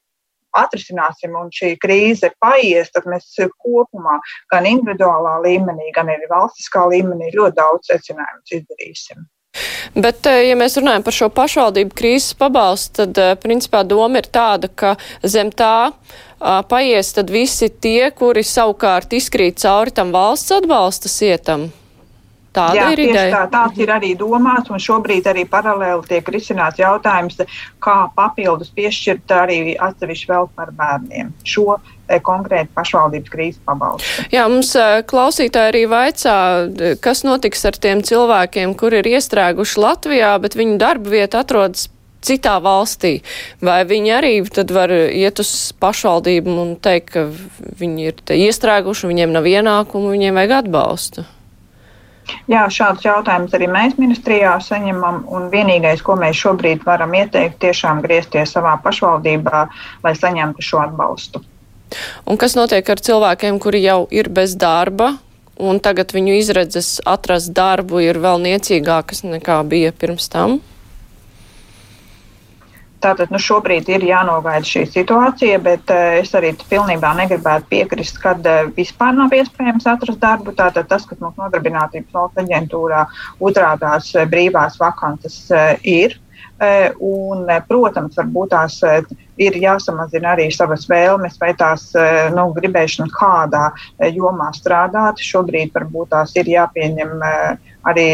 [0.58, 3.28] atrisināsim un šī krīze paies, tad mēs
[3.62, 4.18] kopumā,
[4.52, 9.24] gan individuālā līmenī, gan arī valstiskā līmenī, ļoti daudz secinājumus izdarīsim.
[9.92, 14.28] Bet, eh, ja mēs runājam par šo pašvaldību krīzes pabalstu, tad, eh, principā, doma ir
[14.32, 15.92] tāda, ka zem tā
[16.68, 21.70] paies tad visi tie, kuri savukārt izkrīt cauri tam valsts atbalsta sietam.
[22.52, 23.30] Tāda Jā, ir ideja.
[23.32, 27.40] Tā, tāds ir arī domāts, un šobrīd arī paralēli tiek risināts jautājums,
[27.80, 34.28] kā papildus piešķirt arī atsevišķi vēl par bērniem šo e, konkrēti pašvaldības krīzes pabalstu.
[34.34, 36.36] Jā, mums e, klausītāji arī vaicā,
[37.00, 41.88] kas notiks ar tiem cilvēkiem, kuri ir iestrēguši Latvijā, bet viņu darba vieta atrodas
[42.22, 43.16] citā valstī.
[43.64, 47.28] Vai viņi arī tad var iet uz pašvaldību un teikt, ka
[47.80, 51.24] viņi ir iestrēguši, viņiem nav ienākumu, viņiem vajag atbalstu?
[52.50, 55.22] Jā, šādus jautājumus arī mēs ministrijā saņemam.
[55.52, 59.66] Vienīgais, ko mēs šobrīd varam ieteikt, tiešām griezties savā pašvaldībā,
[60.04, 61.42] lai saņemtu šo atbalstu.
[62.26, 65.12] Un kas notiek ar cilvēkiem, kuri jau ir bez darba,
[65.60, 70.60] un tagad viņu izredzes atrast darbu ir vēl niecīgākas nekā bija pirms tam?
[73.02, 78.36] Tātad nu, šobrīd ir jānogaida šī situācija, bet uh, es arī pilnībā negribētu piekrist, ka
[78.38, 80.54] uh, vispār nav iespējams atrast darbu.
[80.58, 83.06] Tātad tas, kas mums nodarbinātības valsts aģentūrā
[83.42, 86.18] uzrādās uh, brīvās vakances, uh, ir.
[87.02, 88.76] Un, protams, varbūt tās
[89.42, 91.88] ir jāsamazina arī savas vēlmes vai tās
[92.36, 93.64] nu, gribēšana kādā
[94.14, 95.18] jomā strādāt.
[95.26, 97.26] Šobrīd varbūt tās ir jāpieņem
[97.90, 98.06] arī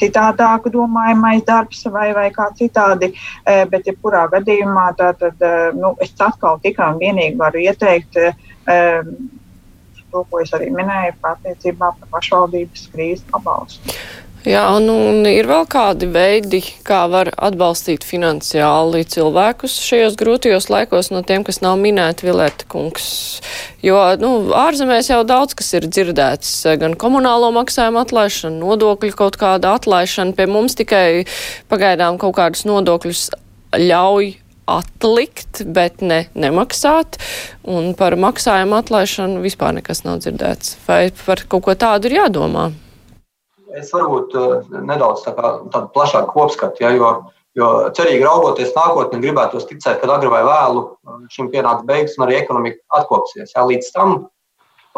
[0.00, 3.12] citādāk domājamais darbs vai, vai kā citādi.
[3.44, 8.20] Eh, bet, ja kurā gadījumā, tad eh, nu, es atkal tikai un vienīgi varu ieteikt
[8.20, 9.04] eh,
[10.10, 13.94] to, ko es arī minēju, attiecībā par pašvaldības krīzes pabalstu.
[14.48, 21.10] Jā, un, un ir vēl kādi veidi, kā var atbalstīt finansiāli cilvēkus šajos grūtajos laikos
[21.12, 23.10] no tiem, kas nav minēti Vilēta kungs.
[23.84, 29.76] Jo, nu, ārzemēs jau daudz kas ir dzirdēts, gan komunālo maksājumu atlaišana, nodokļu kaut kāda
[29.76, 31.26] atlaišana, pie mums tikai
[31.68, 33.28] pagaidām kaut kādus nodokļus
[33.76, 34.34] ļauj
[34.70, 37.20] atlikt, bet ne nemaksāt,
[37.68, 40.78] un par maksājumu atlaišanu vispār nekas nav dzirdēts.
[40.88, 42.70] Vai par kaut ko tādu ir jādomā?
[43.78, 47.12] Es varbūt uh, nedaudz tā kā, tādu plašāku kopskatu, ja, jo,
[47.58, 52.26] jo cerīgi raugoties nākotnē, gribētu ticēt, ka agri vai vēlu uh, šim pienāks beigas un
[52.26, 53.54] arī ekonomika atkopsies.
[53.56, 53.66] Ja.
[53.68, 54.16] Līdz tam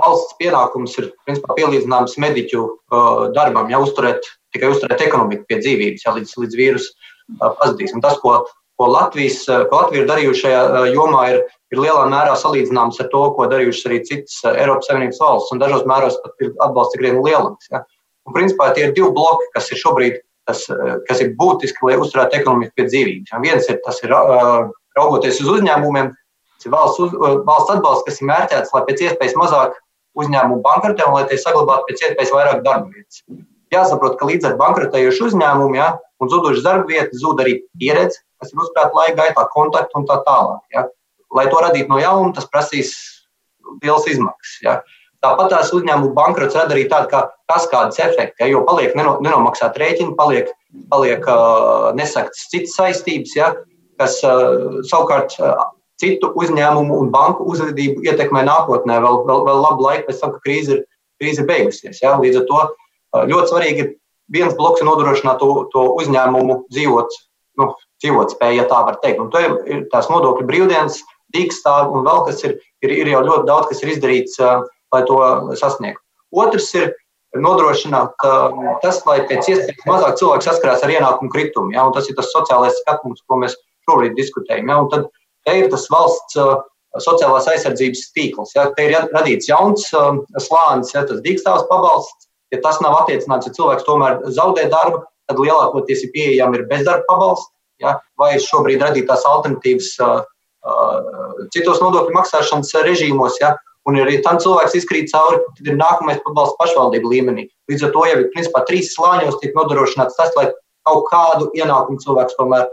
[0.01, 6.07] valsts pienākums ir principā, pielīdzināms mediķu uh, darbam, ja uzturēt, tikai uzturēt ekonomiku pie dzīvības,
[6.07, 6.93] ja, līdz, līdz vīrusu
[7.39, 7.95] pazudīs.
[8.03, 8.43] Tas, ko,
[8.81, 11.43] ko, Latvijas, ko Latvija ir darījusi šajā jomā, ir,
[11.73, 15.87] ir lielā mērā salīdzināms ar to, ko darījušas arī citas Eiropas Savienības valsts, un dažos
[15.89, 17.70] mēros pat ir atbalsts krietni lielāks.
[17.73, 17.85] Ja.
[18.29, 21.99] Un, principā, tie ir divi bloki, kas ir šobrīd tas, eh, kas ir būtiski, lai
[22.03, 23.35] uzturētu ekonomiku pie dzīvības.
[23.37, 26.11] Un viens ir tas, ir, uh, raugoties uz uzņēmumiem,
[26.59, 29.79] tas ir valsts, uz, uh, valsts atbalsts, kas ir mērķēts, lai pēc iespējas mazāk
[30.18, 33.23] uzņēmumu bankrotē un lai tie saglabātu pēc iespējas vairāk darba vietas.
[33.73, 38.53] Jāsaprot, ka līdz ar bankrotējušu uzņēmumu ja, un zudušu darba vietu zūd arī pieredze, kas
[38.53, 40.61] ir uzkrāta laika gaitā, kontakti un tā tālāk.
[40.75, 40.89] Ja.
[41.33, 42.93] Lai to radītu no jauna, tas prasīs
[43.81, 44.59] liels izmaksas.
[44.66, 44.83] Ja.
[45.23, 47.20] Tāpat tās uzņēmuma bankrots rada arī tādu kā
[47.51, 50.51] kaskādas efektu, ja, jo paliek neno, nenomaksāt rēķini, paliek,
[50.91, 53.53] paliek uh, nesaktas citas saistības, ja,
[54.03, 55.68] kas uh, savukārt uh,
[56.03, 60.47] citu uzņēmumu un banku uzvedību ietekmē nākotnē, vēl, vēl, vēl labu laiku pēc tam, kad
[60.49, 60.83] krīze ir,
[61.23, 62.03] krīze ir beigusies.
[62.03, 62.16] Ja.
[62.18, 63.95] Līdz ar to uh, ļoti svarīgi ir
[64.33, 67.18] viens bloks nodrošināt to, to uzņēmumu dzīvot,
[67.62, 67.70] nu,
[68.03, 69.23] dzīvot spēju, ja tā var teikt.
[69.23, 70.99] Un to ir tās nodokļu brīvdienas,
[71.33, 74.41] dīkstāvi un vēl kas ir, ir, ir jau ļoti daudz, kas ir izdarīts.
[74.43, 75.18] Uh, lai to
[75.59, 76.03] sasniegtu.
[76.32, 76.93] Otrs ir
[77.40, 78.12] nodrošināt
[78.82, 81.72] tas, lai pēc iespējas mazāk cilvēku saskarās ar ienākumu kritumu.
[81.74, 81.86] Ja?
[81.95, 83.57] Tas ir tas sociālais skatījums, ko mēs
[83.88, 84.68] šobrīd diskutējam.
[84.68, 84.82] Ja?
[84.93, 85.09] Tad
[85.47, 86.36] te ir tas valsts
[87.01, 88.53] sociālās aizsardzības tīkls.
[88.57, 88.68] Ja?
[88.76, 91.07] Te ir radīts jauns slānis, ja?
[91.09, 92.28] tas dīkstāvs pabalsts.
[92.53, 97.07] Ja tas nav attiecināts, ja cilvēks tomēr zaudē darbu, tad lielākoties ir pieejami ir bezdarba
[97.09, 97.49] pabalsti.
[97.80, 97.97] Ja?
[98.20, 100.20] Vai šobrīd radītās alternatīvas uh,
[100.68, 103.40] uh, citos nodokļu maksāšanas režīmos.
[103.40, 103.55] Ja?
[103.89, 107.49] Un, ja tam cilvēks izkrīt cauri, tad ir nākamais pabalsts pašvaldību līmenī.
[107.70, 110.53] Līdz ar to jau ir principā trīs slāņos tiek nodrošināts tas, lai
[110.87, 112.68] kaut kādu ienākumu cilvēks tomēr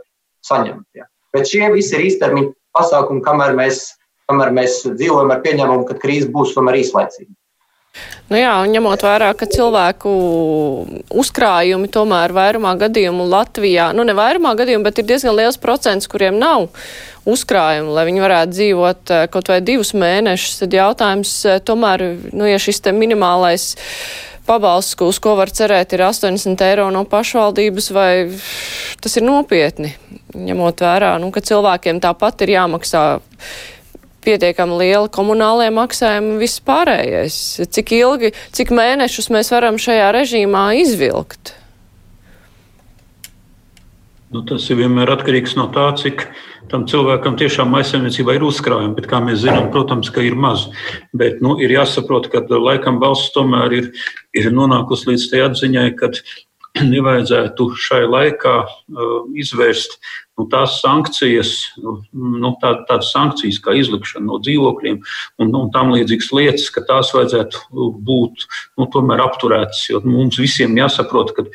[0.46, 0.86] saņemtu.
[1.00, 1.10] Ja.
[1.34, 3.82] Bet šie visi ir īstermiņa pasākumi, kamēr mēs,
[4.30, 7.34] kamēr mēs dzīvojam ar pieņēmumu, ka krīze būs tomēr īslaicīga.
[8.30, 10.12] Nu jā, ņemot vērā, ka cilvēku
[11.10, 16.38] uzkrājumi tomēr vairumā gadījumu Latvijā, nu ne vairumā gadījumu, bet ir diezgan liels procents, kuriem
[16.38, 16.68] nav
[17.30, 22.50] uzkrājumu, lai viņi varētu dzīvot eh, kaut vai divus mēnešus, tad jautājums eh, tomēr, nu
[22.50, 23.72] ja šis te minimālais
[24.50, 28.12] pabalsts, uz ko var cerēt, ir 80 eiro no pašvaldības, vai
[29.02, 29.96] tas ir nopietni,
[30.38, 33.04] ņemot vērā, nu, ka cilvēkiem tāpat ir jāmaksā
[34.26, 37.40] pietiekami liela komunālajie maksājumi un viss pārējais.
[37.76, 41.56] Cik ilgi, cik mēnešus mēs varam šajā režīmā izvilkt?
[44.30, 46.28] Nu, tas ir vienmēr atkarīgs no tā, cik
[46.70, 48.94] tam cilvēkam tiešām aizsardzībā ir uzkrājumi.
[49.00, 50.68] Bet, kā mēs zinām, protams, ka ir maz.
[51.18, 53.90] Bet nu, ir jāsaprot, ka laikam valsts tomēr ir,
[54.38, 56.12] ir nonākusi līdz tai atziņai, ka
[56.94, 59.98] nevajadzētu šai laikā uh, izvērst
[60.40, 65.02] nu, tās sankcijas, nu, nu tā, tādas sankcijas kā izlikšana no dzīvokļiem
[65.44, 68.48] un, un tam līdzīgas lietas, ka tās vajadzētu būt
[68.80, 69.84] nu, tomēr apturētas.
[69.92, 71.48] Jo mums visiem jāsaprot, ka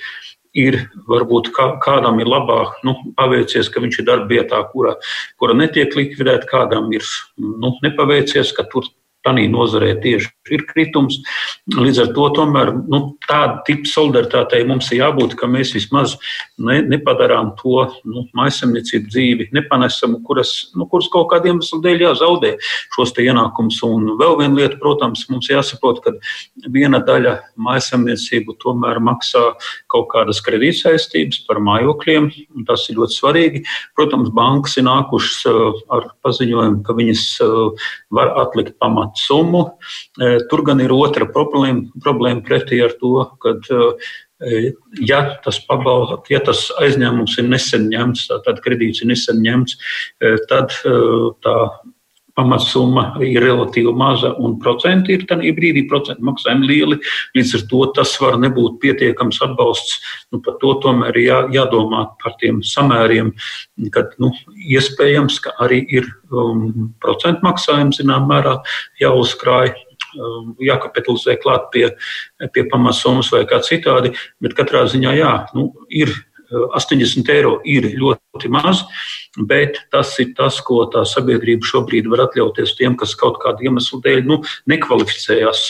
[0.55, 0.79] ir
[1.11, 4.95] varbūt kā, kādam ir labāk nu, paveicies, ka viņš ir darba vietā, kura,
[5.41, 7.07] kura netiek likvidēta, kādam ir
[7.41, 8.87] nu, nepaveicies, ka tur
[9.25, 11.21] tādā nozarē tieši ir kritums.
[11.73, 16.17] Līdz ar to tomēr nu, tāda tipa solidaritātei mums ir jābūt, ka mēs vismaz
[16.61, 22.55] ne, nepadarām to nu, maisaimniecību dzīvi, nepanesam, kuras, nu, kuras kaut kādiem dēļ jāzaudē
[22.97, 23.81] šos ienākumus.
[23.87, 26.15] Un vēl viena lieta, protams, mums jāsaprot, ka
[26.73, 29.47] viena daļa maisaimniecību tomēr maksā
[29.93, 32.31] kaut kādas kredītsaistības par mājokļiem,
[32.69, 33.65] tas ir ļoti svarīgi.
[33.97, 39.65] Protams, bankas ir nākušas uh, ar paziņojumu, ka viņas uh, var atlikt pamatu summu.
[40.21, 43.55] Uh, Tur gan ir otra problēma, problēma pretī ar to, ka,
[44.45, 44.71] eh,
[45.01, 49.77] ja tas, pabal, ja tas aizņēmums ir nesen ņemts, tad kredīts ir nesen ņemts,
[50.21, 51.59] eh, tad eh, tā
[52.35, 56.99] pamatsumma ir relatīvi maza un procenti ir tajā brīdī, procentu maksājumi lieli.
[57.37, 60.01] Līdz ar to tas var nebūt pietiekams atbalsts.
[60.35, 63.33] Nu, par to tomēr ir jā, jādomā par tiem samēriem,
[63.95, 68.59] kad nu, iespējams, ka arī ir um, procentu maksājumi zināmā mērā
[69.03, 69.75] jāuzkrāj
[70.63, 71.89] jākapitalizē klāt pie,
[72.55, 74.15] pie pamatsummas vai kā citādi.
[74.43, 76.13] Bet katrā ziņā jā, nu, ir
[76.55, 78.85] 80 uh, eiro ir ļoti maz,
[79.49, 84.01] bet tas ir tas, ko tā sabiedrība šobrīd var atļauties tiem, kas kaut kādu iemeslu
[84.05, 84.41] dēļ nu,
[84.71, 85.65] nekvalificējas.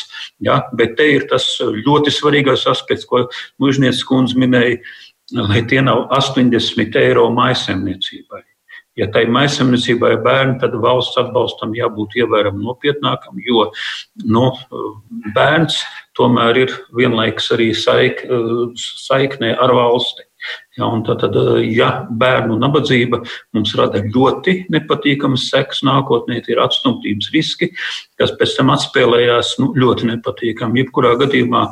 [0.45, 0.63] Ja?
[0.77, 3.27] Bet te ir tas ļoti svarīgais aspekts, ko
[3.63, 4.81] Mūžnieces kundze minēja,
[5.33, 8.43] lai tie nav 80 eiro maisemniecībai.
[8.95, 13.65] Ja tai maisaimniecībai ir bērni, tad valsts atbalstam jābūt ievērojami nopietnākam, jo
[14.23, 14.85] no, nu,
[15.35, 15.81] bērns
[16.15, 18.23] tomēr ir vienlaikus arī saik,
[18.79, 20.29] saiknē ar valsti.
[20.75, 21.37] Ja, tad, tad,
[21.71, 23.21] ja bērnu nabadzība
[23.55, 27.71] mums rada ļoti nepatīkamas sekas nākotnē, tie ir atstumtības riski,
[28.19, 30.83] kas pēc tam atspēlējās nu, ļoti nepatīkami.
[30.83, 31.63] Jebkurā gadījumā,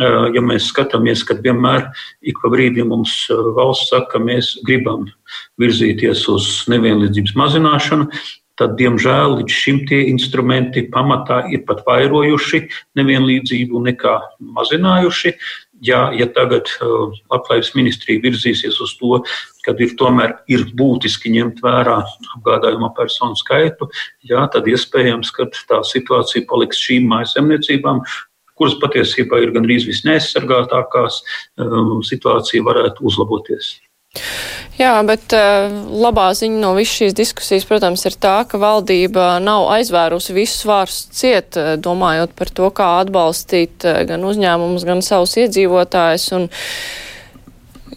[0.00, 1.90] ja mēs skatāmies, kad vienmēr
[2.24, 3.18] ik pa brīdim mums
[3.58, 5.04] valsts saka, ka mēs gribam
[5.60, 8.10] virzīties uz nevienlīdzības mazināšanu,
[8.56, 12.62] tad, diemžēl, līdz šim tie instrumenti pamatā ir pat vairojuši
[12.98, 14.16] nevienlīdzību nekā
[14.56, 15.34] mazinājuši.
[15.86, 19.20] Ja, ja tagad labklājības ministrija virzīsies uz to,
[19.66, 21.98] kad ir tomēr ir būtiski ņemt vērā
[22.36, 23.88] apgādājuma personu skaitu,
[24.26, 28.02] jā, tad iespējams, ka tā situācija paliks šīm mājasemniecībām,
[28.56, 31.20] kuras patiesībā ir gandrīz visneaizsargātākās,
[31.60, 33.76] um, situācija varētu uzlaboties.
[34.76, 35.72] Jā, bet uh,
[36.04, 40.98] labā ziņa no visas šīs diskusijas, protams, ir tā, ka valdība nav aizvērusi visus vārus
[41.16, 46.28] ciet, uh, domājot par to, kā atbalstīt uh, gan uzņēmumus, gan savus iedzīvotājus.
[46.36, 47.05] Un, uh,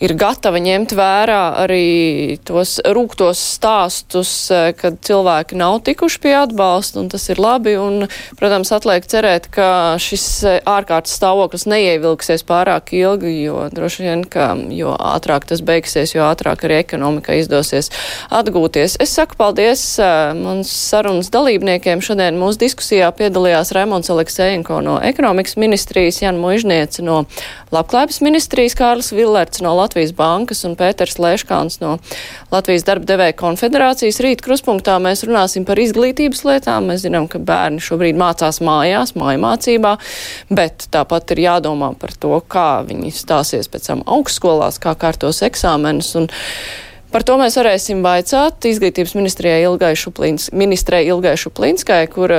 [0.03, 6.99] ir gatava ņemt vērā arī tos rūktos stāstus, eh, kad cilvēki nav tikuši pie atbalsta,
[7.01, 7.75] un tas ir labi.
[7.79, 8.07] Un,
[8.39, 14.53] protams, atliek cerēt, ka šis eh, ārkārtas stāvoklis neievilksies pārāk ilgi, jo droši vien, ka
[14.73, 17.91] jo ātrāk tas beigsies, jo ātrāk arī ekonomika izdosies
[18.31, 18.97] atgūties.
[19.03, 22.01] Es saku paldies uh, mans sarunas dalībniekiem.
[22.03, 27.23] Šodien mūsu diskusijā piedalījās Raimons Aleksējenko no ekonomikas ministrijas, Jan Muižniece no
[27.69, 30.09] Labklājības ministrijas, Kārlis Villerts no Latvijas.
[30.17, 31.99] Bankas un Pēters Lēškāns no
[32.49, 34.17] Latvijas darba devēja konfederācijas.
[34.25, 36.89] Rīt kruspunktā mēs runāsim par izglītības lietām.
[36.89, 39.93] Mēs zinām, ka bērni šobrīd mācās mājās, mājmācībā,
[40.49, 46.15] bet tāpat ir jādomā par to, kā viņi stāsies pēc tam augstskolās, kā kārtos eksāmenus.
[46.17, 46.29] Un,
[47.09, 52.33] Par to mēs varēsim vaicāt izglītības ministrijai Ilgai Šuplīns, ministrei Ilgai Šuplīnskai, kur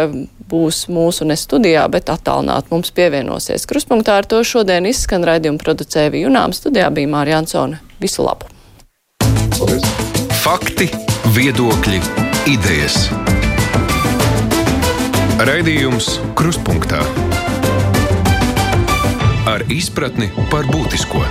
[0.51, 3.66] būs mūsu ne studijā, bet attālināt mums pievienosies.
[3.71, 6.55] Kruspunktā ar to šodien izskan raidījumu producēja Junām.
[6.55, 7.83] Studijā bija Mārija Ansone.
[8.03, 8.51] Visu labu!
[9.59, 9.85] Paldies.
[10.41, 10.87] Fakti,
[11.37, 11.99] viedokļi,
[12.49, 13.11] idejas.
[15.51, 17.03] Raidījums Kruspunktā
[19.51, 21.27] ar izpratni par būtisko.